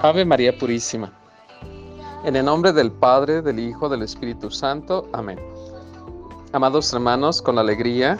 Ave 0.00 0.24
María 0.24 0.56
Purísima. 0.56 1.12
En 2.22 2.36
el 2.36 2.44
nombre 2.44 2.72
del 2.72 2.92
Padre, 2.92 3.42
del 3.42 3.58
Hijo, 3.58 3.88
del 3.88 4.02
Espíritu 4.02 4.48
Santo. 4.48 5.08
Amén. 5.12 5.40
Amados 6.52 6.92
hermanos, 6.92 7.42
con 7.42 7.58
alegría 7.58 8.16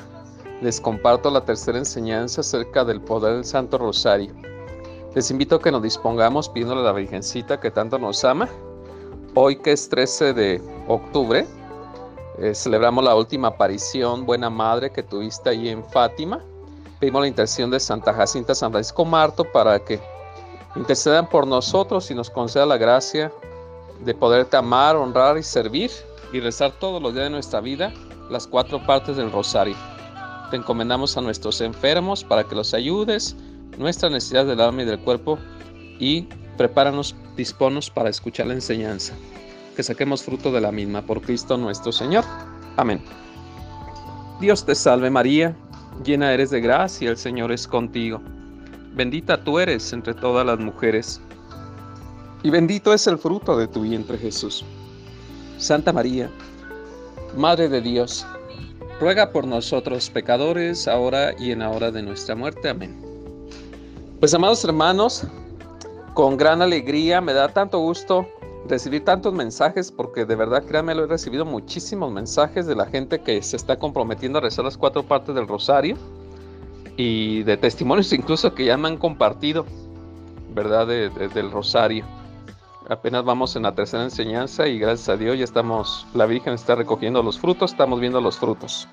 les 0.60 0.80
comparto 0.80 1.30
la 1.30 1.45
tercera 1.45 1.78
enseñanza 1.78 2.41
acerca 2.41 2.84
del 2.84 3.00
poder 3.00 3.36
del 3.36 3.45
Santo 3.45 3.78
Rosario. 3.78 4.34
Les 5.14 5.30
invito 5.30 5.55
a 5.55 5.62
que 5.62 5.70
nos 5.70 5.80
dispongamos 5.80 6.48
pidiéndole 6.48 6.80
a 6.80 6.84
la 6.84 6.92
Virgencita 6.92 7.60
que 7.60 7.70
tanto 7.70 7.97
nos 7.97 8.24
ama. 8.24 8.48
Hoy 9.34 9.55
que 9.55 9.70
es 9.70 9.88
13 9.88 10.34
de 10.34 10.60
octubre, 10.88 11.47
eh, 12.38 12.56
celebramos 12.56 13.05
la 13.05 13.14
última 13.14 13.48
aparición, 13.48 14.27
Buena 14.27 14.50
Madre, 14.50 14.91
que 14.91 15.05
tuviste 15.05 15.50
ahí 15.50 15.69
en 15.69 15.84
Fátima. 15.84 16.41
Pedimos 16.98 17.20
la 17.22 17.28
intercesión 17.28 17.70
de 17.70 17.78
Santa 17.78 18.12
Jacinta 18.12 18.52
San 18.52 18.72
Francisco 18.72 19.05
Marto 19.05 19.45
para 19.45 19.78
que 19.78 20.00
intercedan 20.77 21.28
por 21.28 21.47
nosotros 21.47 22.11
y 22.11 22.14
nos 22.14 22.30
conceda 22.30 22.66
la 22.66 22.77
gracia 22.77 23.33
de 24.05 24.14
poderte 24.14 24.56
amar, 24.56 24.97
honrar 24.97 25.38
y 25.38 25.42
servir 25.42 25.91
y 26.33 26.41
rezar 26.41 26.72
todos 26.78 27.02
los 27.02 27.14
días 27.14 27.24
de 27.24 27.30
nuestra 27.30 27.61
vida 27.61 27.92
las 28.30 28.47
cuatro 28.47 28.84
partes 28.84 29.16
del 29.16 29.33
rosario. 29.33 29.77
Te 30.50 30.56
encomendamos 30.56 31.16
a 31.16 31.20
nuestros 31.20 31.61
enfermos 31.61 32.24
para 32.24 32.44
que 32.44 32.55
los 32.55 32.74
ayudes, 32.74 33.36
nuestras 33.77 34.12
necesidades 34.12 34.48
del 34.48 34.61
alma 34.61 34.83
y 34.83 34.86
del 34.86 34.98
cuerpo 34.98 35.39
y 35.98 36.28
prepáranos, 36.56 37.14
disponos 37.36 37.91
para 37.91 38.11
escuchar 38.11 38.46
la 38.46 38.55
enseñanza. 38.55 39.14
Que 39.77 39.83
saquemos 39.83 40.22
fruto 40.22 40.50
de 40.50 40.61
la 40.61 40.72
misma 40.72 41.02
por 41.02 41.20
Cristo 41.20 41.56
nuestro 41.56 41.92
Señor. 41.92 42.24
Amén. 42.77 43.00
Dios 44.41 44.64
te 44.64 44.74
salve 44.74 45.11
María, 45.11 45.56
llena 46.05 46.33
eres 46.33 46.50
de 46.50 46.61
gracia, 46.61 47.11
el 47.11 47.16
Señor 47.16 47.52
es 47.52 47.66
contigo. 47.66 48.20
Bendita 48.98 49.36
tú 49.44 49.60
eres 49.60 49.92
entre 49.92 50.12
todas 50.12 50.44
las 50.44 50.58
mujeres, 50.58 51.20
y 52.42 52.50
bendito 52.50 52.92
es 52.92 53.06
el 53.06 53.16
fruto 53.16 53.56
de 53.56 53.68
tu 53.68 53.82
vientre 53.82 54.18
Jesús. 54.18 54.64
Santa 55.56 55.92
María, 55.92 56.28
Madre 57.36 57.68
de 57.68 57.80
Dios, 57.80 58.27
ruega 58.98 59.30
por 59.30 59.46
nosotros 59.46 60.10
pecadores, 60.10 60.88
ahora 60.88 61.32
y 61.38 61.52
en 61.52 61.60
la 61.60 61.70
hora 61.70 61.92
de 61.92 62.02
nuestra 62.02 62.34
muerte. 62.34 62.70
Amén. 62.70 63.00
Pues 64.18 64.34
amados 64.34 64.64
hermanos, 64.64 65.22
con 66.14 66.36
gran 66.36 66.60
alegría 66.60 67.20
me 67.20 67.34
da 67.34 67.46
tanto 67.50 67.78
gusto 67.78 68.27
recibir 68.68 69.05
tantos 69.05 69.33
mensajes, 69.33 69.92
porque 69.92 70.24
de 70.24 70.34
verdad, 70.34 70.64
créanme, 70.64 70.96
lo 70.96 71.05
he 71.05 71.06
recibido 71.06 71.44
muchísimos 71.44 72.10
mensajes 72.10 72.66
de 72.66 72.74
la 72.74 72.86
gente 72.86 73.20
que 73.20 73.40
se 73.44 73.55
está 73.55 73.78
comprometiendo 73.78 74.38
a 74.38 74.42
rezar 74.42 74.64
las 74.64 74.77
cuatro 74.77 75.05
partes 75.05 75.36
del 75.36 75.46
rosario 75.46 75.96
y 76.98 77.44
de 77.44 77.56
testimonios 77.56 78.12
incluso 78.12 78.52
que 78.54 78.64
ya 78.64 78.77
me 78.77 78.88
han 78.88 78.98
compartido, 78.98 79.64
¿verdad? 80.52 80.89
del 80.89 81.50
rosario. 81.52 82.05
Apenas 82.89 83.24
vamos 83.24 83.55
en 83.55 83.62
la 83.62 83.74
tercera 83.74 84.02
enseñanza 84.02 84.67
y 84.67 84.80
gracias 84.80 85.08
a 85.08 85.17
Dios 85.17 85.39
ya 85.39 85.45
estamos, 85.45 86.06
la 86.12 86.27
Virgen 86.27 86.55
está 86.55 86.74
recogiendo 86.74 87.23
los 87.23 87.39
frutos, 87.39 87.70
estamos 87.70 88.00
viendo 88.00 88.20
los 88.20 88.36
frutos. 88.36 88.89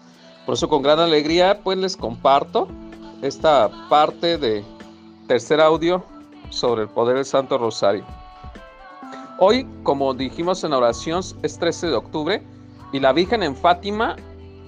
Por 0.46 0.54
eso 0.54 0.70
con 0.70 0.84
gran 0.84 1.00
alegría 1.00 1.62
pues 1.64 1.80
les 1.80 1.98
comparto 1.98 2.68
esta 3.24 3.72
parte 3.90 4.38
de 4.38 4.64
tercer 5.28 5.60
audio 5.60 6.04
sobre 6.52 6.84
el 6.84 6.90
poder 6.90 7.16
del 7.16 7.26
Santo 7.26 7.58
Rosario. 7.58 8.06
Hoy, 9.40 9.68
como 9.82 10.14
dijimos 10.14 10.64
en 10.64 10.74
oración, 10.74 11.24
es 11.42 11.58
13 11.58 11.88
de 11.88 11.96
octubre 11.96 12.44
y 12.94 13.00
la 13.00 13.14
Virgen 13.14 13.42
en 13.42 13.56
Fátima 13.56 14.16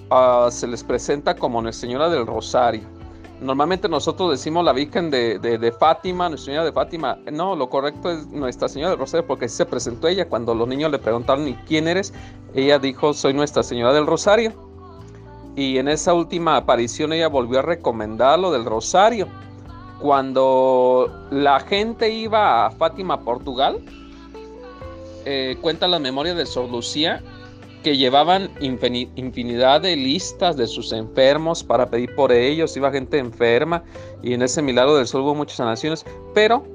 uh, 0.10 0.50
se 0.50 0.66
les 0.66 0.84
presenta 0.84 1.36
como 1.36 1.62
Nuestra 1.62 1.82
Señora 1.88 2.10
del 2.10 2.26
Rosario. 2.26 2.97
Normalmente 3.42 3.88
nosotros 3.88 4.32
decimos 4.32 4.66
la 4.66 4.74
Virgen 4.74 5.12
de, 5.12 5.76
Fátima, 5.80 6.28
Nuestra 6.28 6.46
Señora 6.46 6.66
de 6.66 6.72
Fátima. 6.72 7.20
No, 7.32 7.56
lo 7.56 7.70
correcto 7.70 8.10
es 8.10 8.26
Nuestra 8.28 8.68
Señora 8.68 8.92
del 8.92 9.00
Rosario 9.00 9.28
porque 9.28 9.48
se 9.48 9.66
presentó 9.66 10.08
ella. 10.08 10.28
Cuando 10.28 10.56
los 10.56 10.68
niños 10.68 10.90
le 10.92 10.98
preguntaron, 10.98 11.48
¿y 11.48 11.54
quién 11.68 11.88
eres? 11.88 12.14
Ella 12.56 12.80
dijo, 12.80 13.14
soy 13.14 13.34
Nuestra 13.34 13.62
Señora 13.62 13.94
del 13.94 14.08
Rosario. 14.08 14.54
Y 15.56 15.78
en 15.78 15.88
esa 15.88 16.14
última 16.14 16.58
aparición 16.58 17.14
ella 17.14 17.28
volvió 17.28 17.60
a 17.60 17.62
recomendar 17.62 18.40
lo 18.40 18.52
del 18.52 18.66
Rosario. 18.66 19.28
Cuando 20.00 21.12
la 21.30 21.60
gente 21.60 22.10
iba 22.10 22.66
a 22.66 22.72
Fátima, 22.72 23.22
Portugal, 23.22 23.80
eh, 25.26 25.58
cuenta 25.62 25.88
la 25.88 26.00
memoria 26.00 26.34
de 26.34 26.46
Sor 26.46 26.70
Lucía 26.70 27.22
que 27.88 27.96
llevaban 27.96 28.50
infinidad 28.60 29.80
de 29.80 29.96
listas 29.96 30.58
de 30.58 30.68
sus 30.68 30.92
enfermos 30.92 31.64
para 31.64 31.86
pedir 31.86 32.14
por 32.16 32.34
ellos, 32.34 32.76
iba 32.76 32.92
gente 32.92 33.18
enferma 33.18 33.82
y 34.22 34.34
en 34.34 34.42
ese 34.42 34.62
milagro 34.62 34.98
del 34.98 35.08
sol 35.08 35.22
hubo 35.22 35.34
muchas 35.34 35.56
sanaciones, 35.56 36.06
pero 36.34 36.66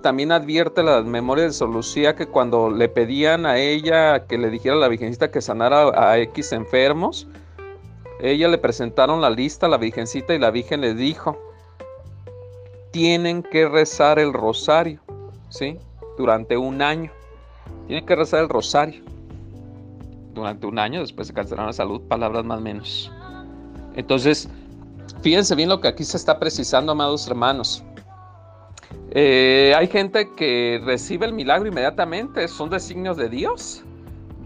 también 0.00 0.32
advierte 0.32 0.82
la 0.82 1.02
memoria 1.02 1.44
de 1.44 1.52
Sor 1.52 1.68
Lucía 1.68 2.16
que 2.16 2.26
cuando 2.26 2.70
le 2.70 2.88
pedían 2.88 3.44
a 3.44 3.58
ella 3.58 4.24
que 4.26 4.38
le 4.38 4.48
dijera 4.48 4.76
a 4.76 4.78
la 4.78 4.88
Virgencita 4.88 5.30
que 5.30 5.42
sanara 5.42 5.90
a 5.94 6.18
X 6.20 6.52
enfermos, 6.52 7.26
ella 8.22 8.48
le 8.48 8.56
presentaron 8.56 9.20
la 9.20 9.28
lista 9.28 9.66
a 9.66 9.68
la 9.68 9.76
Virgencita 9.76 10.32
y 10.32 10.38
la 10.38 10.50
Virgen 10.50 10.80
le 10.80 10.94
dijo, 10.94 11.38
tienen 12.92 13.42
que 13.42 13.68
rezar 13.68 14.18
el 14.18 14.32
rosario, 14.32 15.02
¿sí? 15.50 15.76
Durante 16.16 16.56
un 16.56 16.80
año. 16.80 17.12
Tienen 17.88 18.06
que 18.06 18.16
rezar 18.16 18.40
el 18.40 18.48
rosario 18.48 19.11
durante 20.32 20.66
un 20.66 20.78
año, 20.78 21.00
después 21.00 21.28
se 21.28 21.34
cancelaron 21.34 21.66
la 21.66 21.72
salud, 21.72 22.00
palabras 22.02 22.44
más 22.44 22.60
menos. 22.60 23.10
Entonces, 23.94 24.48
fíjense 25.22 25.54
bien 25.54 25.68
lo 25.68 25.80
que 25.80 25.88
aquí 25.88 26.04
se 26.04 26.16
está 26.16 26.38
precisando, 26.38 26.92
amados 26.92 27.26
hermanos. 27.26 27.84
Eh, 29.10 29.74
hay 29.76 29.88
gente 29.88 30.30
que 30.36 30.80
recibe 30.84 31.26
el 31.26 31.34
milagro 31.34 31.68
inmediatamente, 31.68 32.48
son 32.48 32.70
designios 32.70 33.16
de 33.16 33.28
Dios. 33.28 33.84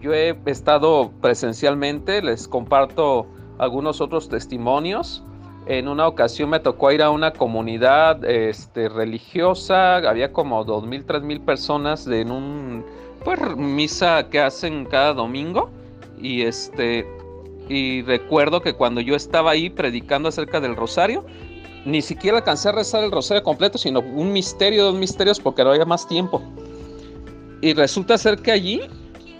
Yo 0.01 0.13
he 0.13 0.37
estado 0.45 1.11
presencialmente, 1.21 2.21
les 2.21 2.47
comparto 2.47 3.27
algunos 3.57 4.01
otros 4.01 4.29
testimonios. 4.29 5.23
En 5.67 5.87
una 5.87 6.07
ocasión 6.07 6.49
me 6.49 6.59
tocó 6.59 6.91
ir 6.91 7.01
a 7.01 7.09
una 7.09 7.33
comunidad 7.33 8.23
este, 8.23 8.89
religiosa, 8.89 9.97
había 9.97 10.31
como 10.31 10.63
dos 10.63 10.85
mil, 10.85 11.05
tres 11.05 11.23
mil 11.23 11.41
personas 11.41 12.07
en 12.07 12.31
un 12.31 12.85
pues, 13.23 13.39
misa 13.57 14.29
que 14.29 14.39
hacen 14.39 14.85
cada 14.85 15.13
domingo. 15.13 15.69
Y 16.17 16.41
este 16.43 17.05
y 17.69 18.01
recuerdo 18.03 18.61
que 18.61 18.73
cuando 18.73 19.01
yo 19.01 19.15
estaba 19.15 19.51
ahí 19.51 19.69
predicando 19.69 20.29
acerca 20.29 20.61
del 20.61 20.75
rosario, 20.75 21.25
ni 21.85 22.01
siquiera 22.01 22.37
alcancé 22.37 22.69
a 22.69 22.71
rezar 22.71 23.03
el 23.03 23.11
rosario 23.11 23.43
completo, 23.43 23.77
sino 23.77 23.99
un 23.99 24.31
misterio, 24.31 24.85
dos 24.85 24.95
misterios, 24.95 25.39
porque 25.39 25.63
no 25.63 25.71
había 25.71 25.85
más 25.85 26.07
tiempo. 26.07 26.41
Y 27.61 27.73
resulta 27.73 28.17
ser 28.17 28.37
que 28.41 28.51
allí, 28.51 28.81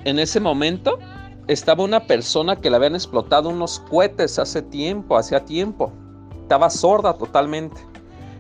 en 0.04 0.20
ese 0.20 0.40
momento, 0.40 1.00
estaba 1.48 1.84
una 1.84 2.02
persona 2.02 2.56
que 2.56 2.70
le 2.70 2.76
habían 2.76 2.96
explotado 2.96 3.50
unos 3.50 3.80
cohetes 3.80 4.40
hace 4.40 4.62
tiempo, 4.62 5.18
hacía 5.18 5.46
tiempo. 5.46 5.94
Estaba 6.42 6.70
sorda 6.70 7.14
totalmente. 7.14 7.80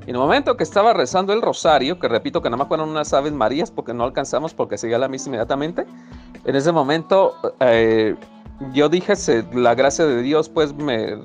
Y 0.05 0.11
en 0.11 0.15
el 0.15 0.21
momento 0.21 0.55
que 0.55 0.63
estaba 0.63 0.93
rezando 0.93 1.33
el 1.33 1.41
rosario, 1.41 1.99
que 1.99 2.07
repito 2.07 2.41
que 2.41 2.49
nada 2.49 2.57
más 2.57 2.67
fueron 2.69 2.89
unas 2.89 3.13
aves 3.13 3.33
marías 3.33 3.71
porque 3.71 3.93
no 3.93 4.03
alcanzamos 4.03 4.53
porque 4.53 4.77
seguía 4.77 4.97
la 4.97 5.09
misa 5.09 5.27
inmediatamente, 5.27 5.85
en 6.45 6.55
ese 6.55 6.71
momento 6.71 7.35
eh, 7.59 8.15
yo 8.73 8.89
dije, 8.89 9.13
la 9.53 9.75
gracia 9.75 10.05
de 10.05 10.21
Dios 10.21 10.49
pues 10.49 10.73
me, 10.73 11.17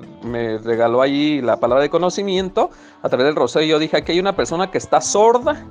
regaló 0.59 1.01
allí 1.01 1.41
la 1.41 1.59
palabra 1.59 1.81
de 1.81 1.89
conocimiento 1.89 2.69
a 3.01 3.09
través 3.09 3.25
del 3.25 3.35
rosario. 3.35 3.69
Yo 3.69 3.79
dije, 3.79 3.97
aquí 3.97 4.11
hay 4.11 4.19
una 4.19 4.35
persona 4.35 4.69
que 4.69 4.77
está 4.77 5.01
sorda 5.01 5.65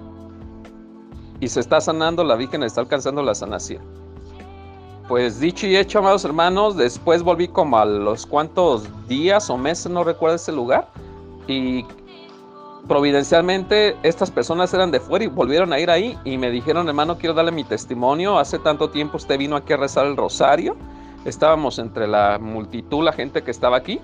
y 1.40 1.48
se 1.48 1.60
está 1.60 1.80
sanando, 1.80 2.24
la 2.24 2.34
Virgen 2.34 2.62
está 2.62 2.80
alcanzando 2.80 3.22
la 3.22 3.34
sanación. 3.34 3.82
Pues 5.08 5.40
dicho 5.40 5.66
y 5.66 5.76
hecho, 5.76 5.98
amados 5.98 6.24
hermanos, 6.24 6.76
después 6.76 7.22
volví 7.22 7.48
como 7.48 7.78
a 7.78 7.84
los 7.84 8.26
cuantos 8.26 8.88
días 9.08 9.50
o 9.50 9.56
meses, 9.56 9.90
no 9.90 10.04
recuerdo 10.04 10.36
ese 10.36 10.52
lugar, 10.52 10.88
y 11.46 11.84
providencialmente 12.88 13.96
estas 14.02 14.30
personas 14.30 14.72
eran 14.74 14.90
de 14.90 15.00
fuera 15.00 15.24
y 15.24 15.28
volvieron 15.28 15.72
a 15.72 15.78
ir 15.78 15.90
ahí 15.90 16.18
y 16.24 16.38
me 16.38 16.50
dijeron, 16.50 16.88
hermano, 16.88 17.16
quiero 17.16 17.34
darle 17.34 17.52
mi 17.52 17.64
testimonio, 17.64 18.38
hace 18.38 18.58
tanto 18.58 18.90
tiempo 18.90 19.16
usted 19.16 19.38
vino 19.38 19.56
aquí 19.56 19.72
a 19.72 19.76
rezar 19.76 20.06
el 20.06 20.16
rosario, 20.16 20.76
estábamos 21.24 21.78
entre 21.78 22.08
la 22.08 22.38
multitud, 22.40 23.04
la 23.04 23.12
gente 23.12 23.42
que 23.42 23.50
estaba 23.50 23.76
aquí, 23.76 24.00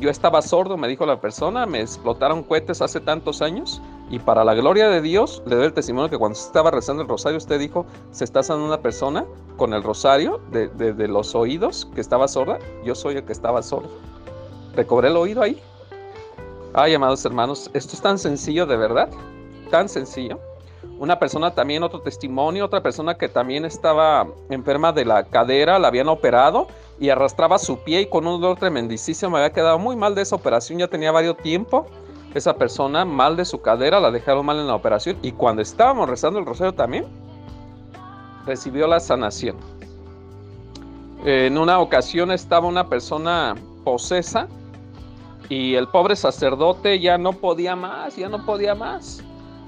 yo 0.00 0.10
estaba 0.10 0.42
sordo, 0.42 0.76
me 0.76 0.88
dijo 0.88 1.06
la 1.06 1.20
persona, 1.20 1.66
me 1.66 1.80
explotaron 1.80 2.42
cohetes 2.42 2.82
hace 2.82 3.00
tantos 3.00 3.42
años 3.42 3.80
y 4.10 4.18
para 4.18 4.44
la 4.44 4.54
gloria 4.54 4.88
de 4.88 5.00
Dios 5.00 5.42
le 5.46 5.56
doy 5.56 5.66
el 5.66 5.72
testimonio 5.72 6.10
que 6.10 6.18
cuando 6.18 6.38
estaba 6.38 6.70
rezando 6.70 7.02
el 7.02 7.08
rosario 7.08 7.38
usted 7.38 7.60
dijo, 7.60 7.86
se 8.10 8.24
está 8.24 8.42
sanando 8.42 8.66
una 8.66 8.80
persona 8.80 9.24
con 9.56 9.72
el 9.72 9.82
rosario 9.82 10.40
de, 10.50 10.68
de 10.68 11.08
los 11.08 11.34
oídos 11.34 11.88
que 11.94 12.00
estaba 12.00 12.26
sorda, 12.26 12.58
yo 12.84 12.94
soy 12.94 13.16
el 13.16 13.24
que 13.24 13.32
estaba 13.32 13.62
sordo. 13.62 13.90
Recobré 14.74 15.08
el 15.08 15.16
oído 15.16 15.42
ahí 15.42 15.60
Ay, 16.76 16.92
amados 16.92 17.24
hermanos, 17.24 17.70
esto 17.72 17.94
es 17.94 18.02
tan 18.02 18.18
sencillo 18.18 18.66
de 18.66 18.76
verdad, 18.76 19.08
tan 19.70 19.88
sencillo. 19.88 20.40
Una 20.98 21.20
persona 21.20 21.54
también, 21.54 21.84
otro 21.84 22.00
testimonio, 22.00 22.64
otra 22.64 22.82
persona 22.82 23.14
que 23.14 23.28
también 23.28 23.64
estaba 23.64 24.26
enferma 24.50 24.92
de 24.92 25.04
la 25.04 25.22
cadera, 25.22 25.78
la 25.78 25.86
habían 25.86 26.08
operado 26.08 26.66
y 26.98 27.10
arrastraba 27.10 27.60
su 27.60 27.78
pie 27.84 28.00
y 28.00 28.06
con 28.06 28.26
un 28.26 28.40
dolor 28.40 28.58
tremendísimo 28.58 29.30
me 29.30 29.38
había 29.38 29.52
quedado 29.52 29.78
muy 29.78 29.94
mal 29.94 30.16
de 30.16 30.22
esa 30.22 30.34
operación, 30.34 30.80
ya 30.80 30.88
tenía 30.88 31.12
varios 31.12 31.36
tiempo 31.36 31.86
esa 32.34 32.56
persona 32.56 33.04
mal 33.04 33.36
de 33.36 33.44
su 33.44 33.60
cadera, 33.60 34.00
la 34.00 34.10
dejaron 34.10 34.44
mal 34.44 34.58
en 34.58 34.66
la 34.66 34.74
operación 34.74 35.16
y 35.22 35.30
cuando 35.30 35.62
estábamos 35.62 36.08
rezando 36.08 36.40
el 36.40 36.44
rosario 36.44 36.74
también, 36.74 37.06
recibió 38.46 38.88
la 38.88 38.98
sanación. 38.98 39.58
En 41.24 41.56
una 41.56 41.78
ocasión 41.78 42.32
estaba 42.32 42.66
una 42.66 42.88
persona 42.88 43.54
posesa 43.84 44.48
y 45.48 45.74
el 45.74 45.88
pobre 45.88 46.16
sacerdote 46.16 47.00
ya 47.00 47.18
no 47.18 47.32
podía 47.32 47.76
más, 47.76 48.16
ya 48.16 48.28
no 48.28 48.44
podía 48.44 48.74
más. 48.74 49.22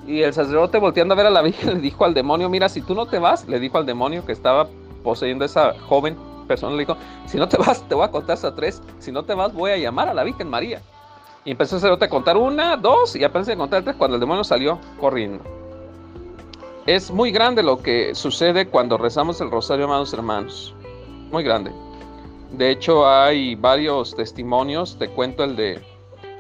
Y 0.06 0.23
el 0.23 0.32
sacerdote 0.32 0.78
volteando 0.78 1.14
a 1.14 1.17
ver 1.17 1.26
a 1.26 1.31
la 1.31 1.43
Virgen 1.43 1.75
le 1.75 1.81
dijo 1.81 2.05
al 2.05 2.14
demonio, 2.14 2.49
mira, 2.49 2.69
si 2.69 2.81
tú 2.81 2.94
no 2.94 3.06
te 3.06 3.19
vas, 3.19 3.46
le 3.49 3.58
dijo 3.58 3.78
al 3.78 3.87
demonio 3.87 4.25
que 4.25 4.32
estaba 4.32 4.69
poseyendo 5.02 5.44
a 5.44 5.46
esa 5.46 5.78
joven 5.81 6.17
persona, 6.46 6.73
le 6.73 6.81
dijo, 6.81 6.96
si 7.26 7.38
no 7.38 7.49
te 7.49 7.56
vas, 7.56 7.82
te 7.88 7.94
voy 7.94 8.05
a 8.05 8.11
contar 8.11 8.34
hasta 8.34 8.55
tres, 8.55 8.81
si 8.99 9.11
no 9.11 9.25
te 9.25 9.34
vas, 9.34 9.52
voy 9.52 9.73
a 9.73 9.76
llamar 9.76 10.08
a 10.08 10.14
la 10.14 10.25
Virgen 10.25 10.49
María. 10.49 10.81
Y 11.44 11.52
empezó 11.52 11.76
el 11.76 11.81
sacerdote 11.81 12.06
a 12.06 12.08
contar 12.08 12.37
una, 12.37 12.76
dos, 12.76 13.14
y 13.17 13.25
apenas 13.25 13.49
a 13.49 13.56
contar 13.56 13.82
tres 13.82 13.96
cuando 13.96 14.17
el 14.17 14.20
demonio 14.20 14.44
salió 14.44 14.79
corriendo. 15.00 15.44
Es 16.87 17.11
muy 17.11 17.32
grande 17.32 17.64
lo 17.64 17.82
que 17.82 18.14
sucede 18.14 18.69
cuando 18.69 18.96
rezamos 18.96 19.40
el 19.40 19.50
rosario, 19.50 19.87
amados 19.87 20.12
hermanos. 20.12 20.75
Muy 21.32 21.43
grande. 21.43 21.72
De 22.52 22.70
hecho, 22.70 23.08
hay 23.08 23.54
varios 23.54 24.14
testimonios. 24.14 24.98
Te 24.98 25.08
cuento 25.08 25.44
el 25.44 25.56
de 25.56 25.82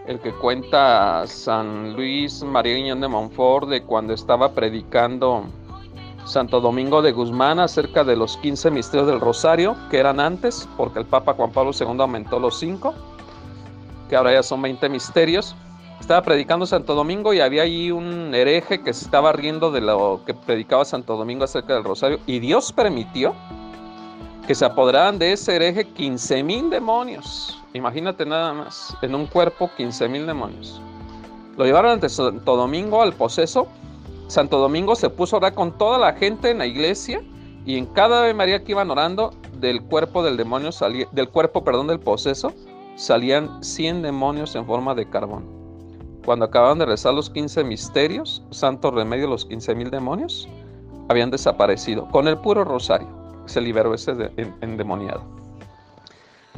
el 0.06 0.20
que 0.20 0.32
cuenta 0.32 1.26
San 1.26 1.94
Luis 1.94 2.42
María 2.44 2.76
Guiñón 2.76 3.00
de 3.00 3.08
Montfort 3.08 3.68
de 3.68 3.82
cuando 3.82 4.14
estaba 4.14 4.52
predicando 4.52 5.46
Santo 6.24 6.60
Domingo 6.60 7.02
de 7.02 7.12
Guzmán 7.12 7.58
acerca 7.58 8.04
de 8.04 8.16
los 8.16 8.36
15 8.38 8.70
misterios 8.70 9.08
del 9.08 9.20
Rosario, 9.20 9.76
que 9.90 9.98
eran 9.98 10.20
antes, 10.20 10.68
porque 10.76 10.98
el 10.98 11.06
Papa 11.06 11.34
Juan 11.34 11.52
Pablo 11.52 11.72
II 11.78 12.00
aumentó 12.00 12.38
los 12.38 12.58
5, 12.58 12.94
que 14.08 14.16
ahora 14.16 14.32
ya 14.32 14.42
son 14.42 14.62
20 14.62 14.88
misterios. 14.88 15.54
Estaba 16.00 16.22
predicando 16.22 16.66
Santo 16.66 16.94
Domingo 16.94 17.32
y 17.32 17.40
había 17.40 17.62
ahí 17.62 17.90
un 17.90 18.34
hereje 18.34 18.82
que 18.82 18.92
se 18.92 19.04
estaba 19.04 19.32
riendo 19.32 19.70
de 19.70 19.80
lo 19.80 20.20
que 20.26 20.34
predicaba 20.34 20.84
Santo 20.84 21.16
Domingo 21.16 21.44
acerca 21.44 21.74
del 21.74 21.84
Rosario, 21.84 22.18
y 22.26 22.38
Dios 22.38 22.72
permitió 22.72 23.34
que 24.46 24.54
se 24.54 24.64
apoderaran 24.64 25.18
de 25.18 25.32
ese 25.32 25.56
hereje 25.56 25.84
15 25.84 26.42
mil 26.44 26.70
demonios. 26.70 27.60
Imagínate 27.74 28.24
nada 28.24 28.52
más, 28.54 28.96
en 29.02 29.14
un 29.14 29.26
cuerpo 29.26 29.70
15 29.76 30.08
mil 30.08 30.26
demonios. 30.26 30.80
Lo 31.56 31.64
llevaron 31.64 31.92
ante 31.92 32.08
Santo 32.08 32.56
Domingo 32.56 33.02
al 33.02 33.12
poseso. 33.12 33.66
Santo 34.28 34.58
Domingo 34.58 34.94
se 34.94 35.10
puso 35.10 35.36
a 35.36 35.38
orar 35.38 35.54
con 35.54 35.76
toda 35.76 35.98
la 35.98 36.12
gente 36.12 36.50
en 36.50 36.58
la 36.58 36.66
iglesia 36.66 37.22
y 37.64 37.76
en 37.76 37.86
cada 37.86 38.20
Ave 38.20 38.34
María 38.34 38.62
que 38.62 38.72
iban 38.72 38.90
orando 38.90 39.34
del 39.58 39.82
cuerpo 39.82 40.22
del 40.22 40.36
demonio 40.36 40.70
salía, 40.70 41.08
del 41.10 41.28
cuerpo, 41.28 41.64
perdón, 41.64 41.88
del 41.88 41.98
poseso, 41.98 42.52
salían 42.94 43.62
100 43.64 44.02
demonios 44.02 44.54
en 44.54 44.64
forma 44.64 44.94
de 44.94 45.08
carbón. 45.08 45.44
Cuando 46.24 46.44
acababan 46.44 46.78
de 46.78 46.86
rezar 46.86 47.14
los 47.14 47.30
15 47.30 47.64
misterios, 47.64 48.42
santo 48.50 48.90
remedio 48.90 49.26
los 49.26 49.44
15 49.44 49.74
mil 49.74 49.90
demonios, 49.90 50.48
habían 51.08 51.30
desaparecido 51.30 52.08
con 52.08 52.28
el 52.28 52.38
puro 52.38 52.64
rosario 52.64 53.15
se 53.46 53.60
liberó 53.60 53.94
ese 53.94 54.12
endemoniado. 54.60 55.24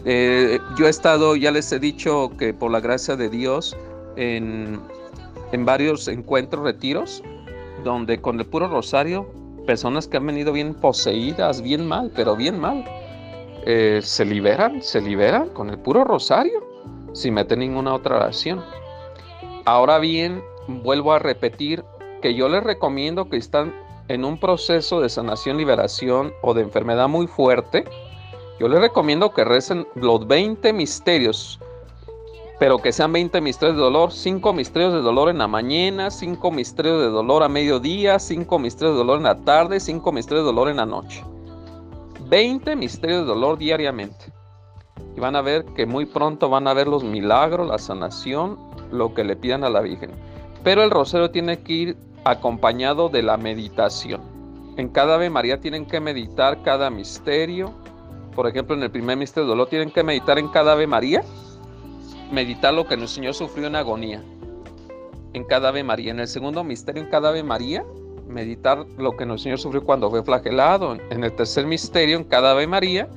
Eh, 0.04 0.58
yo 0.76 0.86
he 0.86 0.90
estado, 0.90 1.36
ya 1.36 1.50
les 1.50 1.72
he 1.72 1.78
dicho 1.78 2.30
que 2.38 2.54
por 2.54 2.70
la 2.70 2.80
gracia 2.80 3.16
de 3.16 3.28
Dios, 3.28 3.76
en, 4.16 4.80
varios 5.64 6.08
encuentros, 6.08 6.64
retiros, 6.64 7.22
donde 7.84 8.20
con 8.20 8.38
el 8.38 8.46
puro 8.46 8.68
rosario, 8.68 9.26
personas 9.66 10.06
que 10.06 10.16
han 10.16 10.26
venido 10.26 10.52
bien 10.52 10.74
poseídas, 10.74 11.62
bien 11.62 11.86
mal, 11.86 12.12
pero 12.14 12.36
bien 12.36 12.58
mal, 12.58 12.84
eh, 13.66 14.00
se 14.02 14.24
liberan, 14.24 14.82
se 14.82 15.00
liberan 15.00 15.48
con 15.50 15.70
el 15.70 15.78
puro 15.78 16.04
rosario, 16.04 16.64
sin 17.12 17.34
meter 17.34 17.58
ninguna 17.58 17.94
otra 17.94 18.16
oración. 18.16 18.62
Ahora 19.64 19.98
bien, 19.98 20.42
vuelvo 20.68 21.12
a 21.12 21.18
repetir 21.18 21.84
que 22.22 22.34
yo 22.34 22.48
les 22.48 22.62
recomiendo 22.62 23.28
que 23.28 23.36
están 23.36 23.74
en 24.08 24.24
un 24.24 24.38
proceso 24.38 25.00
de 25.00 25.08
sanación, 25.08 25.56
liberación 25.56 26.32
o 26.42 26.54
de 26.54 26.62
enfermedad 26.62 27.08
muy 27.08 27.26
fuerte, 27.26 27.84
yo 28.58 28.68
les 28.68 28.80
recomiendo 28.80 29.32
que 29.32 29.44
recen 29.44 29.86
los 29.94 30.26
20 30.26 30.72
misterios, 30.72 31.60
pero 32.58 32.78
que 32.78 32.90
sean 32.90 33.12
20 33.12 33.40
misterios 33.40 33.76
de 33.76 33.82
dolor, 33.82 34.10
5 34.10 34.52
misterios 34.52 34.92
de 34.92 35.00
dolor 35.00 35.28
en 35.28 35.38
la 35.38 35.46
mañana, 35.46 36.10
5 36.10 36.50
misterios 36.50 37.00
de 37.00 37.08
dolor 37.08 37.44
a 37.44 37.48
mediodía, 37.48 38.18
5 38.18 38.58
misterios 38.58 38.94
de 38.94 38.98
dolor 38.98 39.18
en 39.18 39.24
la 39.24 39.36
tarde, 39.36 39.78
5 39.78 40.10
misterios 40.10 40.44
de 40.44 40.52
dolor 40.52 40.68
en 40.68 40.78
la 40.78 40.86
noche. 40.86 41.22
20 42.28 42.74
misterios 42.74 43.20
de 43.20 43.26
dolor 43.26 43.58
diariamente. 43.58 44.32
Y 45.16 45.20
van 45.20 45.36
a 45.36 45.42
ver 45.42 45.64
que 45.76 45.86
muy 45.86 46.06
pronto 46.06 46.48
van 46.48 46.66
a 46.66 46.74
ver 46.74 46.88
los 46.88 47.04
milagros, 47.04 47.68
la 47.68 47.78
sanación, 47.78 48.58
lo 48.90 49.14
que 49.14 49.22
le 49.22 49.36
pidan 49.36 49.62
a 49.62 49.70
la 49.70 49.80
Virgen. 49.80 50.10
Pero 50.64 50.82
el 50.82 50.90
rosario 50.90 51.30
tiene 51.30 51.62
que 51.62 51.72
ir 51.72 52.07
acompañado 52.28 53.08
de 53.08 53.22
la 53.22 53.38
meditación. 53.38 54.20
En 54.76 54.88
cada 54.90 55.14
Ave 55.14 55.30
María 55.30 55.60
tienen 55.60 55.86
que 55.86 55.98
meditar 55.98 56.62
cada 56.62 56.90
misterio. 56.90 57.72
Por 58.34 58.46
ejemplo, 58.46 58.76
en 58.76 58.82
el 58.82 58.90
primer 58.90 59.16
misterio 59.16 59.46
de 59.46 59.50
dolor 59.50 59.68
tienen 59.68 59.90
que 59.90 60.04
meditar 60.04 60.38
en 60.38 60.48
cada 60.48 60.72
Ave 60.72 60.86
María. 60.86 61.22
Meditar 62.30 62.74
lo 62.74 62.86
que 62.86 62.94
el 62.94 63.08
Señor 63.08 63.32
sufrió 63.32 63.66
en 63.66 63.76
agonía. 63.76 64.22
En 65.32 65.44
cada 65.44 65.70
Ave 65.70 65.82
María. 65.82 66.10
En 66.10 66.20
el 66.20 66.28
segundo 66.28 66.62
misterio, 66.62 67.02
en 67.02 67.08
cada 67.08 67.30
Ave 67.30 67.42
María, 67.42 67.82
meditar 68.28 68.84
lo 68.98 69.16
que 69.16 69.24
el 69.24 69.38
Señor 69.38 69.58
sufrió 69.58 69.82
cuando 69.82 70.10
fue 70.10 70.22
flagelado. 70.22 70.98
En 71.10 71.24
el 71.24 71.32
tercer 71.32 71.66
misterio, 71.66 72.18
en 72.18 72.24
cada 72.24 72.50
Ave 72.50 72.66
María, 72.66 73.08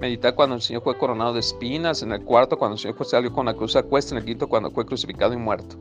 meditar 0.00 0.36
cuando 0.36 0.54
el 0.54 0.62
Señor 0.62 0.82
fue 0.82 0.96
coronado 0.96 1.32
de 1.32 1.40
espinas. 1.40 2.02
En 2.04 2.12
el 2.12 2.24
cuarto, 2.24 2.56
cuando 2.56 2.74
el 2.74 2.78
Señor 2.78 3.04
salió 3.04 3.32
con 3.32 3.46
la 3.46 3.54
cruz 3.54 3.74
a 3.74 3.82
cuesta. 3.82 4.14
En 4.14 4.18
el 4.18 4.24
quinto, 4.24 4.48
cuando 4.48 4.70
fue 4.70 4.86
crucificado 4.86 5.34
y 5.34 5.38
muerto. 5.38 5.76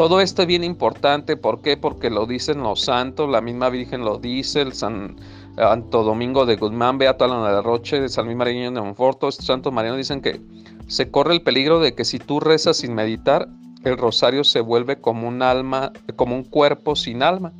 Todo 0.00 0.22
esto 0.22 0.40
es 0.40 0.48
bien 0.48 0.64
importante, 0.64 1.36
¿por 1.36 1.60
qué? 1.60 1.76
Porque 1.76 2.08
lo 2.08 2.24
dicen 2.24 2.62
los 2.62 2.80
santos, 2.80 3.28
la 3.28 3.42
misma 3.42 3.68
Virgen 3.68 4.02
lo 4.02 4.16
dice, 4.16 4.62
el 4.62 4.72
San 4.72 5.16
Santo 5.56 6.04
Domingo 6.04 6.46
de 6.46 6.56
Guzmán, 6.56 6.96
Beato 6.96 7.26
Alana 7.26 7.52
de 7.52 7.60
Roche, 7.60 8.08
San 8.08 8.24
Luis 8.24 8.34
Mariano 8.34 8.80
de 8.80 8.86
Monforto, 8.86 9.28
estos 9.28 9.44
santos 9.44 9.74
marianos 9.74 9.98
dicen 9.98 10.22
que 10.22 10.40
se 10.86 11.10
corre 11.10 11.34
el 11.34 11.42
peligro 11.42 11.80
de 11.80 11.94
que 11.94 12.06
si 12.06 12.18
tú 12.18 12.40
rezas 12.40 12.78
sin 12.78 12.94
meditar, 12.94 13.46
el 13.84 13.98
rosario 13.98 14.42
se 14.42 14.62
vuelve 14.62 14.98
como 15.02 15.28
un 15.28 15.42
alma, 15.42 15.92
como 16.16 16.34
un 16.34 16.44
cuerpo 16.44 16.96
sin 16.96 17.22
alma. 17.22 17.52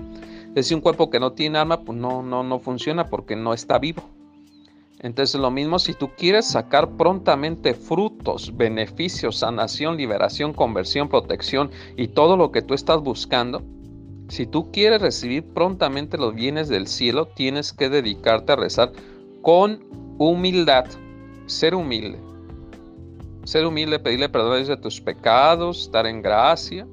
Es 0.48 0.54
decir, 0.54 0.78
un 0.78 0.80
cuerpo 0.80 1.10
que 1.10 1.20
no 1.20 1.32
tiene 1.32 1.58
alma, 1.58 1.82
pues 1.82 1.98
no, 1.98 2.22
no, 2.22 2.42
no 2.42 2.58
funciona 2.58 3.08
porque 3.08 3.36
no 3.36 3.52
está 3.52 3.78
vivo. 3.78 4.02
Entonces 5.02 5.40
lo 5.40 5.50
mismo 5.50 5.78
si 5.78 5.94
tú 5.94 6.10
quieres 6.16 6.46
sacar 6.46 6.96
prontamente 6.96 7.72
frutos, 7.72 8.54
beneficios, 8.54 9.38
sanación, 9.38 9.96
liberación, 9.96 10.52
conversión, 10.52 11.08
protección 11.08 11.70
y 11.96 12.08
todo 12.08 12.36
lo 12.36 12.52
que 12.52 12.60
tú 12.60 12.74
estás 12.74 13.00
buscando, 13.00 13.62
si 14.28 14.46
tú 14.46 14.70
quieres 14.70 15.00
recibir 15.00 15.42
prontamente 15.42 16.18
los 16.18 16.34
bienes 16.34 16.68
del 16.68 16.86
cielo, 16.86 17.26
tienes 17.26 17.72
que 17.72 17.88
dedicarte 17.88 18.52
a 18.52 18.56
rezar 18.56 18.92
con 19.42 19.84
humildad, 20.18 20.84
ser 21.46 21.74
humilde. 21.74 22.18
Ser 23.44 23.64
humilde, 23.64 23.98
pedirle 23.98 24.28
perdón 24.28 24.64
de 24.64 24.76
tus 24.76 25.00
pecados, 25.00 25.82
estar 25.82 26.06
en 26.06 26.20
gracia, 26.20 26.86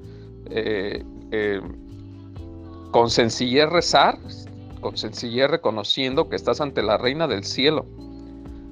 eh, 0.49 1.03
eh, 1.31 1.61
con 2.91 3.09
sencillez 3.09 3.69
rezar, 3.69 4.17
con 4.79 4.97
sencillez 4.97 5.49
reconociendo 5.49 6.29
que 6.29 6.35
estás 6.35 6.61
ante 6.61 6.83
la 6.83 6.97
reina 6.97 7.27
del 7.27 7.43
cielo. 7.43 7.85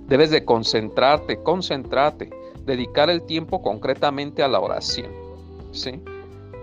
Debes 0.08 0.30
de 0.30 0.46
concentrarte, 0.46 1.42
concentrarte, 1.42 2.30
dedicar 2.66 3.10
el 3.10 3.24
tiempo 3.24 3.62
concretamente 3.62 4.44
a 4.44 4.48
la 4.48 4.60
oración. 4.60 5.12
¿sí? 5.72 6.00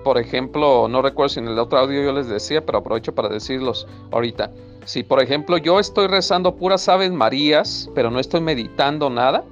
Por 0.05 0.19
ejemplo, 0.19 0.89
no 0.89 1.03
recuerdo 1.03 1.29
si 1.31 1.41
en 1.41 1.49
el 1.49 1.59
otro 1.59 1.79
audio 1.79 2.03
yo 2.03 2.13
les 2.13 2.29
decía, 2.29 2.65
pero 2.65 2.79
aprovecho 2.79 3.15
para 3.15 3.29
decirlos 3.29 3.87
ahorita. 4.11 4.51
Si 4.85 5.05
por 5.05 5.23
ejemplo 5.23 5.59
yo 5.59 5.79
estoy 5.79 6.09
rezando 6.09 6.57
puras 6.57 6.89
aves 6.89 7.13
marías, 7.13 7.89
pero 7.95 8.11
no 8.11 8.19
estoy 8.19 8.41
meditando 8.41 9.11
nada, 9.11 9.45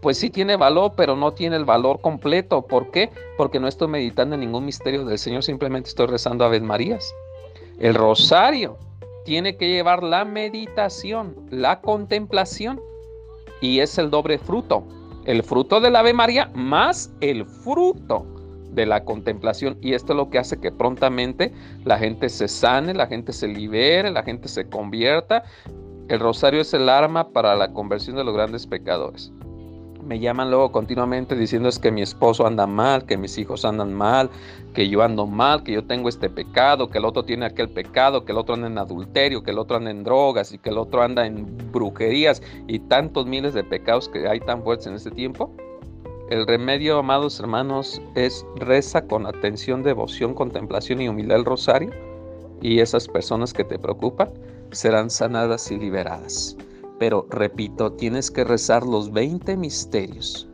pues 0.00 0.18
sí 0.18 0.30
tiene 0.30 0.56
valor, 0.56 0.92
pero 0.96 1.14
no 1.14 1.32
tiene 1.32 1.56
el 1.56 1.64
valor 1.64 2.00
completo. 2.00 2.62
¿Por 2.62 2.90
qué? 2.90 3.10
Porque 3.36 3.60
no 3.60 3.68
estoy 3.68 3.88
meditando 3.88 4.34
en 4.34 4.40
ningún 4.40 4.64
misterio 4.64 5.04
del 5.04 5.18
Señor, 5.18 5.42
simplemente 5.42 5.90
estoy 5.90 6.06
rezando 6.06 6.44
aves 6.44 6.62
marías. 6.62 7.14
El 7.78 7.94
rosario 7.94 8.78
tiene 9.24 9.56
que 9.56 9.68
llevar 9.68 10.02
la 10.02 10.24
meditación, 10.24 11.36
la 11.50 11.80
contemplación 11.80 12.80
y 13.60 13.80
es 13.80 13.98
el 13.98 14.10
doble 14.10 14.38
fruto. 14.38 14.84
El 15.24 15.42
fruto 15.42 15.80
del 15.80 15.96
Ave 15.96 16.12
María 16.12 16.50
más 16.54 17.12
el 17.20 17.46
fruto 17.46 18.26
de 18.70 18.86
la 18.86 19.04
contemplación. 19.04 19.78
Y 19.80 19.94
esto 19.94 20.12
es 20.12 20.16
lo 20.16 20.30
que 20.30 20.38
hace 20.38 20.58
que 20.58 20.72
prontamente 20.72 21.52
la 21.84 21.98
gente 21.98 22.28
se 22.28 22.48
sane, 22.48 22.94
la 22.94 23.06
gente 23.06 23.32
se 23.32 23.46
libere, 23.46 24.10
la 24.10 24.24
gente 24.24 24.48
se 24.48 24.68
convierta. 24.68 25.44
El 26.08 26.18
rosario 26.18 26.60
es 26.60 26.74
el 26.74 26.88
arma 26.88 27.30
para 27.30 27.54
la 27.54 27.72
conversión 27.72 28.16
de 28.16 28.24
los 28.24 28.34
grandes 28.34 28.66
pecadores 28.66 29.32
me 30.04 30.18
llaman 30.18 30.50
luego 30.50 30.72
continuamente 30.72 31.36
diciendo 31.36 31.68
es 31.68 31.78
que 31.78 31.92
mi 31.92 32.02
esposo 32.02 32.46
anda 32.46 32.66
mal, 32.66 33.04
que 33.04 33.16
mis 33.16 33.38
hijos 33.38 33.64
andan 33.64 33.94
mal, 33.94 34.30
que 34.74 34.88
yo 34.88 35.02
ando 35.02 35.26
mal, 35.26 35.62
que 35.62 35.72
yo 35.72 35.84
tengo 35.84 36.08
este 36.08 36.28
pecado, 36.28 36.88
que 36.88 36.98
el 36.98 37.04
otro 37.04 37.24
tiene 37.24 37.46
aquel 37.46 37.68
pecado, 37.68 38.24
que 38.24 38.32
el 38.32 38.38
otro 38.38 38.54
anda 38.54 38.66
en 38.66 38.78
adulterio, 38.78 39.42
que 39.42 39.52
el 39.52 39.58
otro 39.58 39.76
anda 39.76 39.90
en 39.90 40.02
drogas 40.02 40.52
y 40.52 40.58
que 40.58 40.70
el 40.70 40.78
otro 40.78 41.02
anda 41.02 41.26
en 41.26 41.46
brujerías 41.72 42.42
y 42.66 42.80
tantos 42.80 43.26
miles 43.26 43.54
de 43.54 43.64
pecados 43.64 44.08
que 44.08 44.28
hay 44.28 44.40
tan 44.40 44.62
fuertes 44.62 44.86
en 44.86 44.94
este 44.94 45.10
tiempo. 45.10 45.50
el 46.30 46.46
remedio, 46.46 46.98
amados 46.98 47.38
hermanos, 47.40 48.00
es 48.14 48.46
reza 48.56 49.06
con 49.06 49.26
atención, 49.26 49.82
devoción, 49.82 50.34
contemplación 50.34 51.02
y 51.02 51.08
humildad 51.08 51.38
el 51.38 51.44
rosario. 51.44 51.90
Y 52.62 52.78
esas 52.80 53.06
personas 53.06 53.52
que 53.52 53.64
te 53.64 53.78
preocupan 53.78 54.30
serán 54.70 55.10
sanadas 55.10 55.70
y 55.70 55.78
liberadas. 55.78 56.56
Pero 57.02 57.26
repito, 57.30 57.94
tienes 57.94 58.30
que 58.30 58.44
rezar 58.44 58.86
los 58.86 59.10
20 59.10 59.56
misterios. 59.56 60.48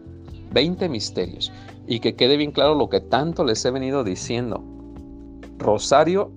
20 0.54 0.88
misterios. 0.88 1.52
Y 1.86 2.00
que 2.00 2.14
quede 2.14 2.38
bien 2.38 2.52
claro 2.52 2.74
lo 2.74 2.88
que 2.88 3.02
tanto 3.02 3.44
les 3.44 3.62
he 3.66 3.70
venido 3.70 4.02
diciendo. 4.02 4.64
Rosario 5.58 6.32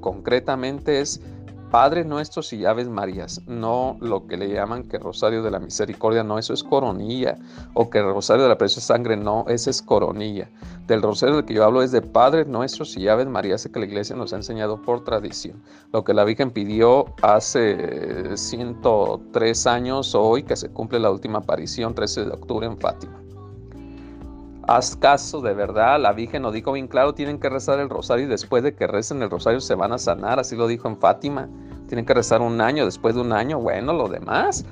concretamente 0.00 1.00
es 1.00 1.22
Padre 1.70 2.04
nuestros 2.04 2.52
y 2.52 2.64
Aves 2.64 2.88
Marías, 2.88 3.42
no 3.46 3.98
lo 4.00 4.26
que 4.26 4.36
le 4.36 4.48
llaman 4.48 4.84
que 4.84 4.98
Rosario 4.98 5.42
de 5.42 5.50
la 5.50 5.58
Misericordia, 5.58 6.24
no, 6.24 6.38
eso 6.38 6.54
es 6.54 6.64
coronilla, 6.64 7.36
o 7.74 7.90
que 7.90 8.00
Rosario 8.00 8.44
de 8.44 8.48
la 8.48 8.58
Preciosa 8.58 8.94
Sangre, 8.94 9.16
no, 9.16 9.44
ese 9.48 9.70
es 9.70 9.82
coronilla. 9.82 10.48
Del 10.86 11.02
Rosario 11.02 11.36
del 11.36 11.44
que 11.44 11.54
yo 11.54 11.64
hablo 11.64 11.82
es 11.82 11.92
de 11.92 12.00
Padre 12.00 12.46
nuestros 12.46 12.96
y 12.96 13.08
Aves 13.08 13.26
Marías, 13.26 13.68
que 13.70 13.78
la 13.78 13.86
Iglesia 13.86 14.16
nos 14.16 14.32
ha 14.32 14.36
enseñado 14.36 14.80
por 14.80 15.04
tradición. 15.04 15.62
Lo 15.92 16.04
que 16.04 16.14
la 16.14 16.24
Virgen 16.24 16.50
pidió 16.50 17.14
hace 17.20 18.36
103 18.36 19.66
años, 19.66 20.14
hoy 20.14 20.44
que 20.44 20.56
se 20.56 20.70
cumple 20.70 20.98
la 20.98 21.10
última 21.10 21.40
aparición, 21.40 21.94
13 21.94 22.24
de 22.24 22.30
octubre 22.30 22.66
en 22.66 22.78
Fátima. 22.78 23.27
Haz 24.68 24.94
caso, 24.96 25.40
de 25.40 25.54
verdad, 25.54 25.98
la 25.98 26.12
Virgen 26.12 26.42
nos 26.42 26.52
dijo 26.52 26.72
bien 26.72 26.88
claro, 26.88 27.14
tienen 27.14 27.38
que 27.38 27.48
rezar 27.48 27.80
el 27.80 27.88
rosario 27.88 28.26
y 28.26 28.28
después 28.28 28.62
de 28.62 28.74
que 28.74 28.86
recen 28.86 29.22
el 29.22 29.30
rosario 29.30 29.62
se 29.62 29.74
van 29.74 29.94
a 29.94 29.98
sanar, 29.98 30.38
así 30.38 30.56
lo 30.56 30.66
dijo 30.66 30.88
en 30.88 30.98
Fátima. 30.98 31.48
Tienen 31.86 32.04
que 32.04 32.12
rezar 32.12 32.42
un 32.42 32.60
año, 32.60 32.84
después 32.84 33.14
de 33.14 33.22
un 33.22 33.32
año, 33.32 33.58
bueno, 33.60 33.94
lo 33.94 34.10
demás, 34.10 34.66